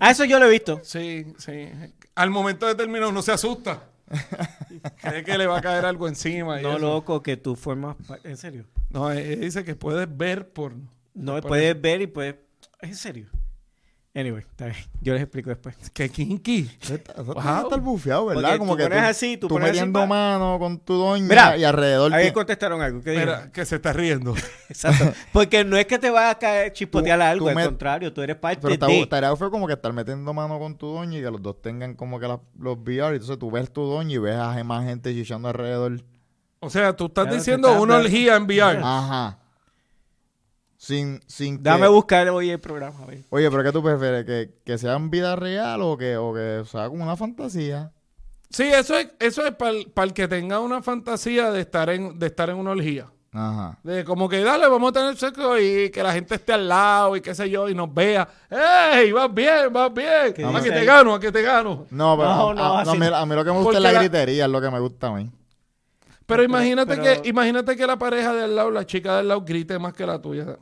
[0.00, 0.80] Ah, eso yo lo he visto.
[0.82, 1.68] Sí, sí.
[2.16, 3.84] Al momento de terminar uno se asusta.
[5.00, 6.58] Cree que le va a caer algo encima.
[6.58, 6.78] y No, eso.
[6.80, 7.96] loco, que tú formas...
[8.24, 8.64] ¿En serio?
[8.90, 10.88] No, eh, dice que puedes ver porno.
[11.14, 12.34] No, puedes ver y puedes...
[12.80, 13.26] ¿Es en serio?
[14.14, 14.76] Anyway, está bien.
[15.00, 15.74] Yo les explico después.
[15.94, 16.64] ¡Qué kinky!
[16.64, 18.42] Tiene que estar bufiado, ¿verdad?
[18.42, 21.24] Porque como tú que pones así, tú pones así, metiendo pa- mano con tu doña
[21.26, 22.12] Mira, y alrededor.
[22.12, 23.00] Ahí contestaron algo.
[23.00, 23.36] ¿Qué dijeron?
[23.38, 24.34] Mira, que se está riendo.
[24.68, 25.14] Exacto.
[25.32, 28.12] Porque no es que te va a caer chispotear Tú- algo, tú al me- contrario,
[28.12, 29.00] tú eres parte Pero está, de...
[29.00, 31.94] estaría fue como que estar metiendo mano con tu doña y que los dos tengan
[31.94, 33.14] como que las- los VR.
[33.14, 36.02] Entonces tú ves tu doña y ves a más gente chichando alrededor.
[36.60, 38.78] O sea, tú estás Claro, diciendo estás una dando- orgía en VR.
[38.84, 39.38] Ajá.
[40.84, 43.04] Sin, sin que- Dame buscar hoy el programa.
[43.04, 43.20] a ver.
[43.30, 44.24] Oye, pero ¿qué tú prefieres?
[44.24, 47.92] ¿Que, que sea en vida real o que, o que sea como una fantasía?
[48.50, 52.26] Sí, eso es, eso es para el, que tenga una fantasía de estar en, de
[52.26, 53.06] estar en una orgía.
[53.32, 53.78] Ajá.
[53.84, 57.14] De como que dale, vamos a tener sexo y que la gente esté al lado
[57.16, 58.28] y qué sé yo y nos vea.
[58.50, 59.12] ¡Ey!
[59.12, 60.34] Vas bien, vas bien.
[60.34, 61.86] ¿Qué A que te gano, a que te gano.
[61.90, 63.14] No, pero No, a- no, a, así a mí, no.
[63.16, 64.80] a mí lo que me gusta Porque es la, la- gritería, es lo que me
[64.80, 65.30] gusta a mí.
[66.26, 69.78] Pero imagínate pero- que imagínate que la pareja del lado, la chica del lado grite
[69.78, 70.58] más que la tuya.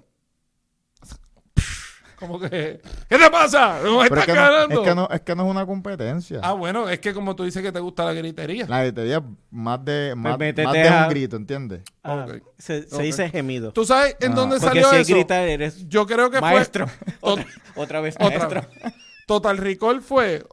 [2.20, 3.80] Como que ¿Qué te pasa?
[3.82, 4.82] ¿No estás es que, no, ganando?
[4.82, 6.40] es, que no, es que no es una competencia.
[6.42, 8.66] Ah, bueno, es que como tú dices que te gusta la gritería.
[8.68, 11.80] La gritería más de, más, métete más de a- un grito, ¿entiendes?
[12.04, 12.26] Ah.
[12.58, 13.72] Se, dice gemido.
[13.72, 14.34] ¿Tú sabes en Ah.
[14.34, 15.14] dónde Porque salió si eso?
[15.14, 16.86] grita eres Yo creo que maestro.
[16.88, 18.60] fue otra, otra vez otra maestro.
[18.84, 18.94] vez.
[19.26, 20.44] Total Recall fue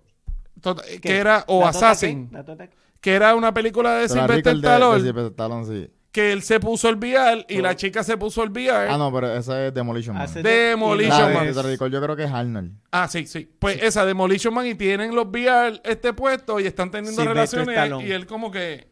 [1.01, 2.67] que era o ¿La tota Assassin, tota
[3.01, 5.91] que era una película de Sylvester el de- de Stallone, Stallone, sí.
[6.17, 8.89] Que él se puso el VR y la chica se puso el VR.
[8.89, 10.27] Ah, no, pero esa es Demolition Man.
[10.41, 11.53] Demolition Man.
[11.53, 12.71] de yo creo que es Arnold.
[12.91, 13.47] Ah, sí, sí.
[13.59, 18.11] Pues esa Demolition Man y tienen los VR este puesto y están teniendo relaciones y
[18.11, 18.87] él como que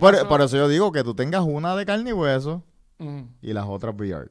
[0.00, 2.64] por eso yo digo que tú tengas una de carne y hueso
[2.98, 4.28] mm, y las otras VR.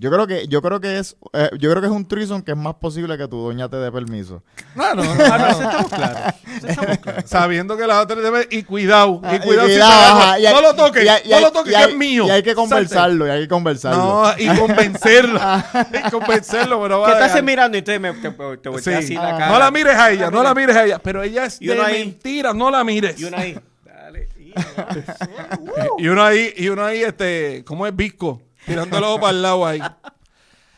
[0.00, 2.52] Yo creo que, yo creo que es, eh, yo creo que es un trison que
[2.52, 4.44] es más posible que tu doña te dé permiso.
[4.76, 5.46] No, no, no, Ah, no, no.
[5.50, 6.34] eso estamos claros.
[6.56, 7.24] Eso estamos claros.
[7.28, 10.20] Sabiendo que las otras deben y cuidado, Ah, y cuidado, si cuidado, te agarro.
[10.20, 11.90] ajá, y hay- no lo toques, y hay- y no lo toques y que hay-
[11.90, 12.26] es mío.
[12.26, 12.60] Y hay que Salte.
[12.60, 13.98] conversarlo, y hay que conversarlo.
[14.04, 15.66] No, y convencerla.
[16.06, 17.76] y convencerlo, pero ¿Qué va estás a mirando?
[17.76, 18.92] Y entonces me, te, te volteas Sí.
[18.92, 19.38] así la Ah.
[19.38, 19.48] cara.
[19.48, 20.98] No la mires a ella, no la mires a ella.
[21.00, 21.98] Pero ella es Y de ahí.
[22.04, 23.18] mentira, no la mires.
[23.18, 23.58] Y una ahí.
[23.84, 24.28] Dale.
[24.38, 24.52] y-
[26.04, 28.40] Y uno ahí, y uno ahí, este, ¿cómo es Visco?
[28.68, 29.80] Tirándolo para el lado ahí.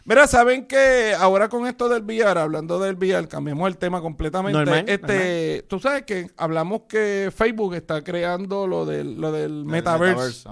[0.04, 4.58] Mira, saben que ahora con esto del VR, hablando del VR, cambiamos el tema completamente.
[4.58, 9.64] Normal, este, tú sabes que hablamos que Facebook está creando lo del, lo del El
[9.66, 10.48] metaverse.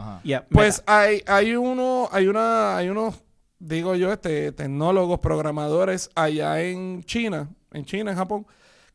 [0.51, 3.16] Pues hay, hay uno, hay una, hay unos,
[3.59, 8.47] digo yo, este, tecnólogos, programadores allá en China, en China, en Japón,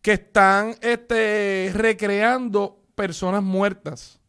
[0.01, 4.21] que están este, recreando personas muertas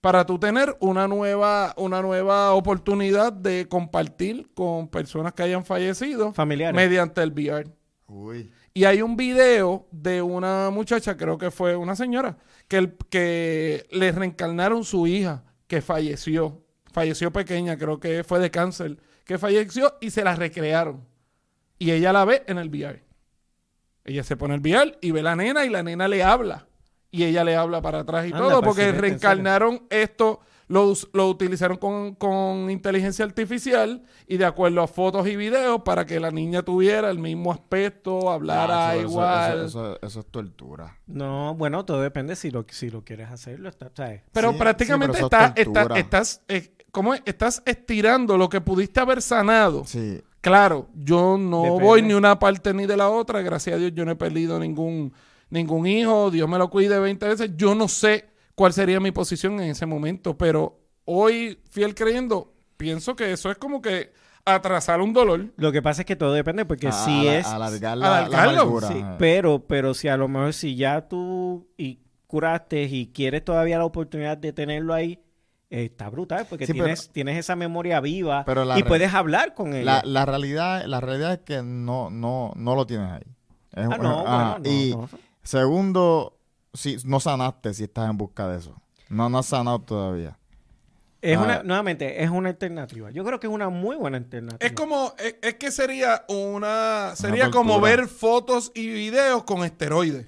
[0.00, 6.32] para tú tener una nueva, una nueva oportunidad de compartir con personas que hayan fallecido
[6.32, 6.76] familiares.
[6.76, 7.66] mediante el VR.
[8.06, 8.52] Uy.
[8.74, 12.38] Y hay un video de una muchacha, creo que fue una señora,
[12.68, 16.62] que, el- que le reencarnaron su hija, que falleció.
[16.92, 21.04] Falleció pequeña, creo que fue de cáncer, que falleció y se la recrearon.
[21.78, 23.02] Y ella la ve en el VR.
[24.04, 26.67] Ella se pone el VR y ve la nena y la nena le habla.
[27.10, 31.28] Y ella le habla para atrás y Anda, todo, pues, porque reencarnaron esto, lo, lo
[31.30, 36.30] utilizaron con, con inteligencia artificial y de acuerdo a fotos y videos para que la
[36.30, 39.64] niña tuviera el mismo aspecto, hablara eso- igual.
[39.64, 40.98] Eso, eso- eso es tortura.
[41.06, 43.70] No, bueno, todo depende si lo, si lo quieres hacerlo.
[43.70, 44.20] Está, ¿sabes?
[44.32, 47.22] Pero Sí, prácticamente sí, pero está- es está- estás, eh, ¿cómo es?
[47.24, 49.84] estás estirando lo que pudiste haber sanado.
[49.86, 50.20] Sí.
[50.42, 51.84] Claro, yo no Depende.
[51.84, 53.40] voy ni una parte ni de la otra.
[53.42, 55.12] Gracias a Dios yo no he perdido ningún,
[55.50, 56.30] ningún hijo.
[56.30, 57.50] Dios me lo cuide 20 veces.
[57.56, 63.14] Yo no sé cuál sería mi posición en ese momento, pero hoy, fiel creyendo, pienso
[63.16, 64.12] que eso es como que
[64.44, 65.46] atrasar un dolor.
[65.56, 67.46] Lo que pasa es que todo depende porque A- si a- es...
[67.46, 71.68] alargar la, la alargarlo, amargura, Sí, pero, pero si a lo mejor si ya tú
[71.76, 75.20] y curaste y quieres todavía la oportunidad de tenerlo ahí,
[75.70, 79.12] eh, está brutal porque Sí, pero- tienes, tienes esa memoria viva Pero la y puedes
[79.12, 79.84] hablar con él.
[79.84, 83.22] La, la realidad, la realidad es que no, no, no lo tienes ahí.
[83.74, 85.08] Es- ah, no, bueno, no, y no.
[85.48, 86.38] Segundo,
[86.74, 88.80] si no sanaste si estás en busca de eso.
[89.08, 90.38] No, no has sanado todavía.
[91.22, 91.42] Es Ah.
[91.42, 93.10] una, nuevamente, es una alternativa.
[93.10, 94.64] Yo creo que es una muy buena alternativa.
[94.64, 100.26] Es como, es, es que sería una, sería como ver fotos y videos con esteroides.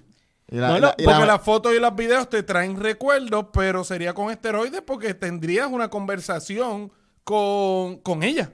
[0.48, 2.42] Y la- No, y la- no, y Porque la- las fotos y los videos te
[2.42, 6.90] traen recuerdos, pero sería con esteroides porque tendrías una conversación
[7.22, 8.52] con, con ella.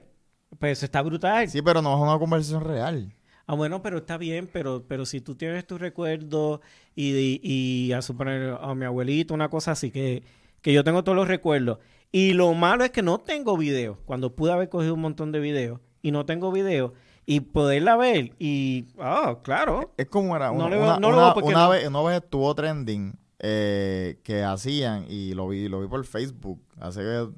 [0.59, 1.49] Pues está brutal.
[1.49, 3.13] Sí, pero no es una conversación real.
[3.47, 6.59] Ah, bueno, pero está bien, pero, pero si tú tienes tus recuerdos
[6.95, 10.21] y, y, y a suponer a mi abuelito, una cosa así, que,
[10.61, 11.79] que yo tengo todos los recuerdos.
[12.11, 15.39] Y lo malo es que no tengo videos, cuando pude haber cogido un montón de
[15.39, 16.91] videos y no tengo videos
[17.25, 19.93] y poderla ver y, ah, claro.
[19.97, 21.69] Es como era No una, le veo- una- no lo una- veo porque una no.
[21.69, 26.61] vez, una vez estuvo trending eh, que hacían y lo vi, lo vi por Facebook
[26.79, 27.31] hace dos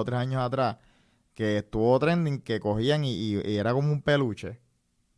[0.00, 0.76] o tres años atrás
[1.34, 4.60] que estuvo trending que cogían y, y- y era como un peluche.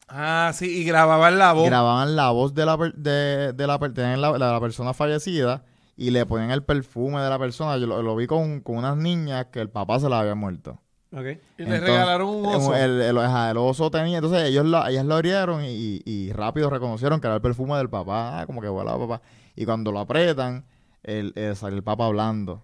[0.09, 1.67] Ah, sí, y grababan la voz.
[1.67, 4.95] Grababan la voz de la per- de, de la, per- tenían la, de la persona
[4.95, 5.65] fallecida
[5.97, 7.77] y le ponían el perfume de la persona.
[7.77, 10.81] Yo lo, lo vi con, con unas niñas que el papá se la había muerto.
[11.13, 11.21] Ok.
[11.21, 12.75] y le Entonces, regalaron un oso.
[12.75, 16.69] El, el- ajá, el oso tenía, entonces ellos la, ellas lo abrieron y, y rápido
[16.71, 19.23] reconocieron que era el perfume del papá, ah, como que huele a papá.
[19.57, 20.65] Y cuando lo apretan,
[21.03, 22.63] el, el- sale el papá hablando.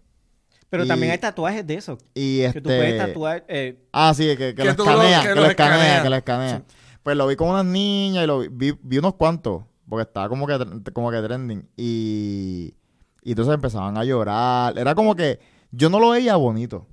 [0.70, 1.98] Pero Y- también hay tatuajes de eso.
[2.14, 2.54] Y este...
[2.54, 3.44] Que tú puedes tatuar.
[3.48, 5.76] eh, Ah, sí, que, que, Que lo tú lo- escanea, que que, lo lo escanea,
[5.76, 6.02] escanea.
[6.02, 6.62] que lo escanea.
[7.04, 10.28] Pues lo vi con unas niñas y lo vi, vi, vi unos cuantos, porque estaba
[10.28, 10.58] como que,
[10.92, 11.68] como que trending.
[11.76, 12.74] Y,
[13.22, 14.76] y entonces empezaban a llorar.
[14.78, 15.38] Era como que
[15.70, 16.86] yo no lo veía bonito.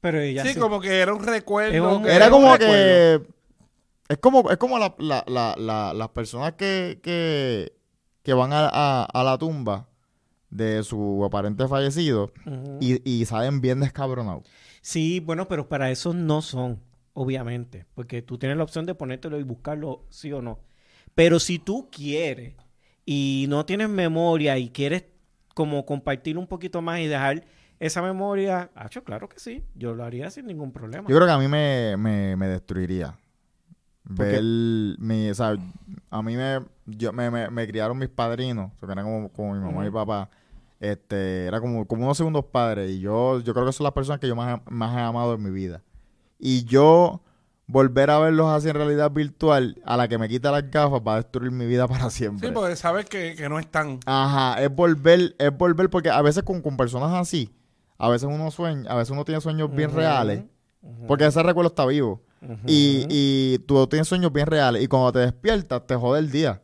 [0.00, 0.58] pero ella sí, sí.
[0.60, 1.72] como que era un recuerdo.
[1.74, 2.72] Es un- que Era como recuerdo.
[3.24, 3.38] que.
[4.08, 7.72] Es como, es como la- la- la- la- las personas que, que,
[8.22, 9.86] que van a, a- a la tumba
[10.48, 12.32] de su aparente fallecido
[12.80, 14.44] y, y salen bien descabronados.
[14.80, 16.80] Sí, bueno, pero para eso no son,
[17.18, 20.60] obviamente, porque tú tienes la opción de ponértelo y buscarlo sí o no.
[21.16, 22.54] Pero si tú quieres
[23.04, 25.04] y no tienes memoria y quieres
[25.52, 27.44] como compartir un poquito más y dejar
[27.80, 31.08] esa memoria, hacho, claro que sí, yo lo haría sin ningún problema.
[31.08, 33.18] Yo creo que a mí me, me, me destruiría.
[34.04, 34.40] Ver
[34.98, 35.56] mi, o sea,
[36.10, 39.60] a mí me, yo, me, me, me criaron mis padrinos, que eran como, como mi
[39.60, 40.30] mamá y mi papá.
[40.78, 42.92] Este, era como, como unos segundos padres.
[42.92, 45.42] Y yo, yo creo que son las personas que yo más, más he amado en
[45.42, 45.82] mi vida.
[46.38, 47.20] Y yo
[47.66, 51.14] volver a verlos así en realidad virtual, a la que me quita las gafas, va
[51.14, 52.48] a destruir mi vida para siempre.
[52.48, 54.00] Sí, porque sabes que, que no están.
[54.06, 57.52] Ajá, es volver, es volver, porque a veces con, con personas así,
[57.98, 60.44] a veces uno sueña, a veces uno tiene sueños bien reales,
[60.82, 62.22] ujú, porque ese recuerdo está vivo.
[62.66, 64.80] Y, y tú tienes sueños bien reales.
[64.80, 66.62] Y cuando te despiertas, te jode el día.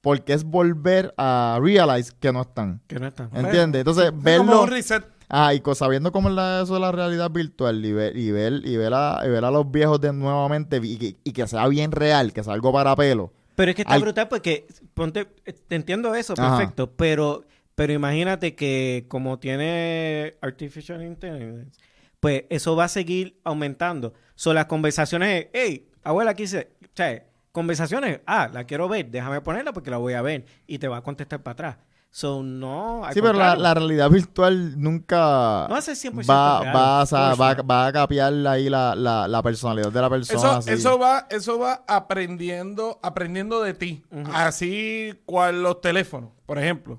[0.00, 2.80] Porque es volver a realize que no están.
[2.86, 3.28] Que no está.
[3.34, 3.80] ¿Entiendes?
[3.80, 4.62] Entonces, Es como verlo.
[4.62, 5.04] un reset.
[5.32, 8.54] Ah, y sabiendo cómo es la- eso de la realidad virtual y ver, y ver,
[8.64, 11.68] y ver, a, y ver a los viejos de nuevamente y que, y que sea
[11.68, 13.32] bien real, que sea algo para pelo.
[13.54, 16.56] Pero es que está brutal porque, ponte, eh, te entiendo eso, Ajá.
[16.58, 17.44] perfecto, pero,
[17.76, 21.78] pero imagínate que como tiene Artificial Intelligence,
[22.18, 24.14] pues eso va a seguir aumentando.
[24.34, 27.22] Son las conversaciones, es, hey, abuela, quise, o sea,
[27.52, 30.96] conversaciones, ah, la quiero ver, déjame ponerla porque la voy a ver y te va
[30.98, 31.76] a contestar para atrás.
[32.12, 37.34] So, no, Sí, pero la, realidad virtual nunca No hace 100% va, real, va, a,
[37.36, 40.38] va, va a capear ahí la, la, la personalidad de la persona.
[40.38, 40.70] Eso, así.
[40.72, 44.02] eso va, eso va aprendiendo, aprendiendo de ti.
[44.34, 46.98] Así cual los teléfonos, por ejemplo.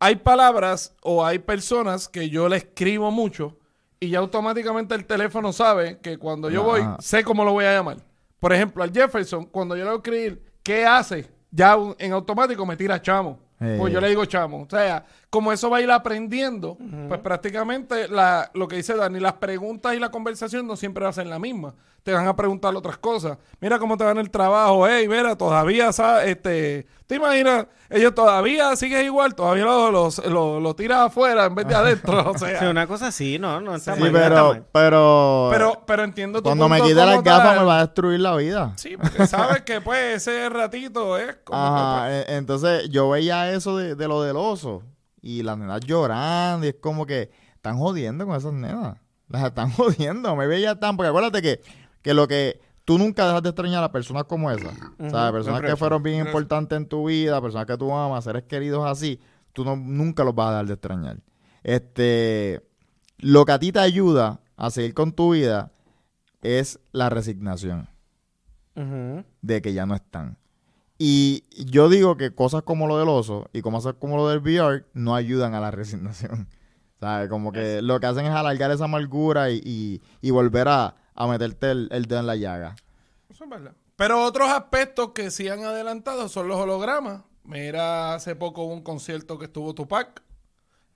[0.00, 3.56] Hay palabras o hay personas que yo le escribo mucho
[4.00, 7.72] y ya automáticamente el teléfono sabe que cuando yo voy, sé cómo lo voy a
[7.74, 7.98] llamar.
[8.40, 11.30] Por ejemplo, al Jefferson, cuando yo le voy a escribir, ¿qué hace?
[11.50, 13.38] Ya en automático me tira chamo.
[13.60, 13.76] Eh.
[13.78, 14.62] Pues yo le digo chamo.
[14.62, 19.20] O sea, como eso va a ir aprendiendo, pues prácticamente la, lo que dice Dani,
[19.20, 21.74] las preguntas y la conversación no siempre va a ser la misma.
[22.02, 23.36] Te van a preguntar otras cosas.
[23.60, 24.86] Mira cómo te va en el trabajo.
[24.88, 27.66] Hey, mira, todavía, sa- este, ¿te imaginas?
[27.90, 32.30] Ellos todavía siguen igual, todavía lo, los- lo, lo tiras afuera en vez de adentro.
[32.30, 34.64] O Sí, sea, una cosa así, no, no está Sí, mal, no está pero, mal.
[34.72, 38.34] pero, pero, pero entiendo tu cuando me quite las gafas me va a destruir la
[38.36, 38.72] vida.
[38.76, 43.10] Sí, porque sabes que pues ese ratito es como que, Ajá, pues, e- entonces yo
[43.10, 44.82] veía eso de, de lo del oso
[45.20, 48.96] y las nenas llorando y es como que están jodiendo con esas nenas.
[49.28, 51.60] Las están jodiendo, me veía tan, porque acuérdate que,
[52.02, 54.74] que lo que tú nunca dejas de extrañar a personas como esas.
[55.10, 58.84] Sea, personas que fueron bien importantes en tu vida, personas que tú amas, seres queridos
[58.86, 59.20] así,
[59.52, 61.16] tú no, nunca los vas a dejar de extrañar.
[61.62, 62.62] Este,
[63.18, 65.70] lo que a ti te ayuda a seguir con tu vida
[66.42, 67.88] es la resignación
[68.76, 69.24] Ujú.
[69.42, 70.38] de que ya no están.
[70.98, 74.84] Y yo digo que cosas como lo del oso y cosas como lo del VR
[74.94, 76.48] no ayudan a la resignación.
[76.98, 77.30] ¿Sabes?
[77.30, 81.26] Como que lo que hacen es alargar esa amargura y, y- y volver a, a
[81.26, 82.76] meterte el, el dedo en la llaga.
[83.28, 83.72] Eso es verdad.
[83.96, 87.22] Pero otros aspectos que sí han adelantado son los hologramas.
[87.44, 90.22] Mira, hace poco hubo un concierto que estuvo Tupac.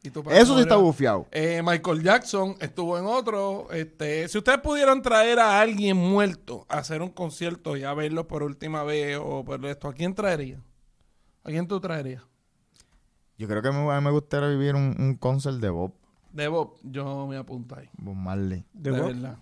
[0.02, 1.26] Y Tupac Eso sí está bufiado.
[1.30, 3.70] Eh, Michael Jackson estuvo en otro.
[3.72, 8.26] Este, si ustedes pudieran traer a alguien muerto a hacer un concierto y a verlo
[8.28, 10.60] por última vez o por esto, ¿a quién traería?
[11.42, 12.22] ¿A quién tú traerías?
[13.36, 15.92] Yo creo que me, a mí me gustaría vivir un, un concert de Bob,
[16.32, 17.88] De Bob, yo me apunto ahí.
[17.96, 18.64] Bob Marley.
[18.72, 19.06] De, De Bob.
[19.08, 19.38] verdad.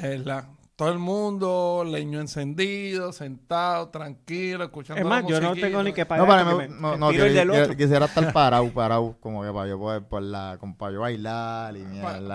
[0.00, 0.44] De verdad.
[0.76, 5.94] Todo el mundo, leño encendido, sentado, tranquilo, escuchando Es más, la yo no tengo ni
[5.94, 6.26] que No, pagar.
[6.26, 7.76] para porque mí, me- no, no, quisi- del otro.
[7.76, 11.74] quisiera estar parado, parado, como que para yo poder, por la, como para yo bailar
[11.78, 12.34] y mierda.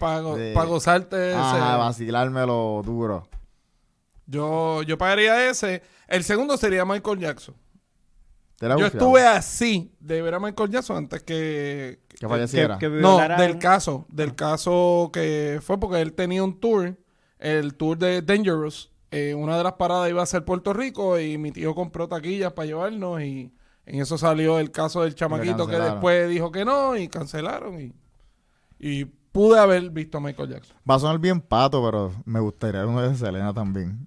[0.00, 1.38] Para de- gozarte ese.
[1.38, 3.28] Ajá, vacilármelo duro.
[4.26, 5.82] Yo, yo pagaría ese.
[6.08, 7.54] El segundo sería Michael Jackson.
[8.58, 9.06] ¿Te la Yo bufiado?
[9.06, 12.00] estuve así de ver a Michael Jackson antes que...
[12.18, 12.78] Que falleciera.
[12.78, 14.06] que no, del caso.
[14.08, 16.96] Del caso que fue porque él tenía un tour.
[17.38, 18.90] El tour de Dangerous.
[19.10, 22.52] Eh, una de las paradas iba a ser Puerto Rico y mi tío compró taquillas
[22.52, 23.52] para llevarnos y
[23.84, 27.92] en eso salió el caso del chamaquito que después dijo que no y cancelaron y,
[28.78, 30.76] y pude haber visto a Michael Jackson.
[30.90, 34.06] Va a sonar bien pato, pero me gustaría uno de Selena también.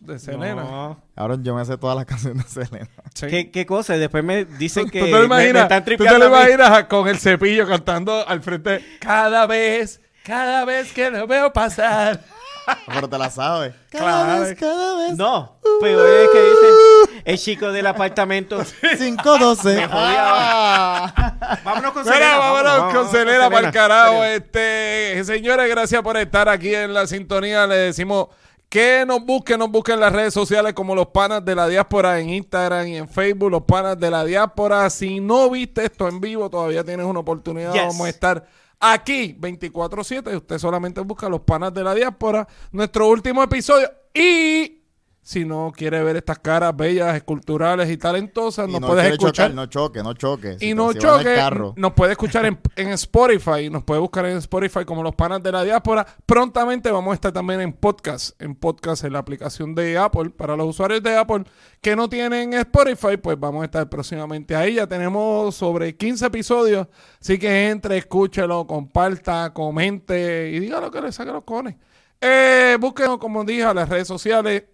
[0.00, 0.62] De Selena.
[0.62, 1.00] no.
[1.14, 2.88] Ahora yo me sé todas las canciones de Selena.
[3.14, 3.26] Sí.
[3.26, 3.94] ¿Qué, ¿Qué cosa?
[3.96, 5.62] Y Después me dicen ¿Tú, que tú te me- lo me imaginas?
[5.64, 8.82] están ¿Tú te lo imaginas con el cepillo cantando al frente?
[9.00, 12.20] Cada vez, cada vez que lo veo pasar.
[12.86, 13.74] Pero te la sabes.
[13.90, 15.16] Cada vez, cada vez.
[15.16, 18.62] No, pero es que dice el chico del apartamento.
[18.98, 19.88] 512.
[19.90, 21.58] Ah.
[21.64, 24.24] Vámonos con Mira, Selena, vámonos vámonos, con Selena para el carajo.
[24.24, 27.66] Este, señores, gracias por estar aquí en la sintonía.
[27.66, 28.28] Le decimos
[28.70, 32.20] que nos busquen, nos busquen en las redes sociales como los panas de la diáspora
[32.20, 34.88] en Instagram y en Facebook, los panas de la diáspora.
[34.88, 37.72] Si no viste esto en vivo, todavía tienes una oportunidad.
[37.72, 37.82] Yes.
[37.82, 38.46] Vamos a estar
[38.78, 40.36] aquí 24-7.
[40.36, 42.46] Usted solamente busca los panas de la diáspora.
[42.70, 43.90] Nuestro último episodio.
[44.14, 44.79] Y
[45.22, 49.50] si no quiere ver estas caras bellas, esculturales y talentosas, Y nos no puedes escuchar
[49.50, 50.56] chocar, no choque, no choque.
[50.60, 51.74] y no choque, carro.
[51.76, 55.52] nos puede escuchar en, en Spotify, nos puede buscar en Spotify como los panas de
[55.52, 56.06] la diáspora.
[56.24, 60.56] Prontamente vamos a estar también en podcast, en podcast en la aplicación de Apple, para
[60.56, 61.44] los usuarios de Apple
[61.80, 64.74] que no tienen Spotify, pues vamos a estar próximamente ahí.
[64.74, 66.86] Ya tenemos sobre 15 episodios,
[67.20, 71.76] así que entre, escúchelo, comparta, comente y diga lo que le saque los cones.
[72.20, 74.64] Eh, búsquenos, como dije, a las redes sociales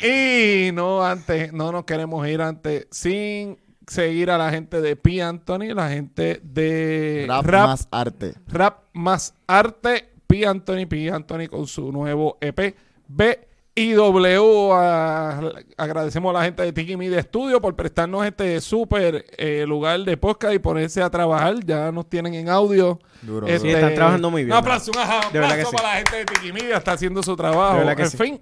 [0.01, 3.57] Y no antes, no nos queremos ir antes sin
[3.87, 5.21] seguir a la gente de P.
[5.23, 8.33] Anthony, la gente de Rap, Rap más arte.
[8.47, 10.09] Rap más arte.
[10.27, 10.45] P.
[10.45, 11.09] Anthony, P.
[11.09, 12.75] Anthony con su nuevo EP.
[13.07, 14.71] B y W.
[14.73, 15.39] a-
[15.77, 20.17] agradecemos a la gente de Tiki Media Studio por prestarnos este súper eh, lugar de
[20.17, 21.55] podcast y ponerse a trabajar.
[21.63, 22.99] Ya nos tienen en audio.
[23.21, 24.53] Duro, Este, Sí, están trabajando muy bien.
[24.53, 25.75] Un aplauso, un aplauso De que para sí.
[25.83, 26.77] la gente de Tiki Media.
[26.77, 27.73] Está haciendo su trabajo.
[27.73, 28.17] De verdad que en sí.
[28.17, 28.41] fin,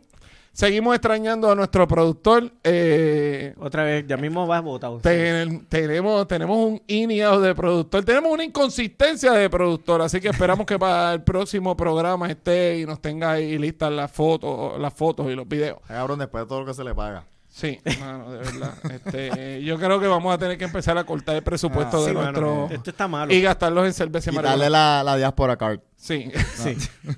[0.55, 2.51] seguimos extrañando a nuestro productor.
[2.63, 4.99] Eh, Otra vez, ya mismo vas votado.
[4.99, 10.65] ten- tenemos, tenemos un INIAO de productor, tenemos una inconsistencia de productor, así que esperamos
[10.65, 15.29] que para el próximo programa esté y nos tenga ahí listas las fotos, las fotos
[15.29, 15.79] y los videos.
[15.87, 17.25] Cabrón, después de todo lo que se le paga.
[17.49, 18.73] Sí, mano, de verdad.
[18.91, 22.07] Este, yo creo que vamos a tener que empezar a cortar el presupuesto Ah, de
[22.07, 23.33] Sí, mano, nuestro Esto está malo.
[23.33, 24.69] y gastarlos en cerveza y Quitarle marihuana.
[24.97, 25.79] la, la diáspora card.
[25.95, 26.29] Sí.
[26.55, 26.75] Sí.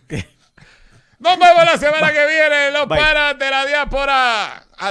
[1.19, 2.99] Nos vemos la semana que viene, los Bye.
[2.99, 4.63] panas de la diáspora.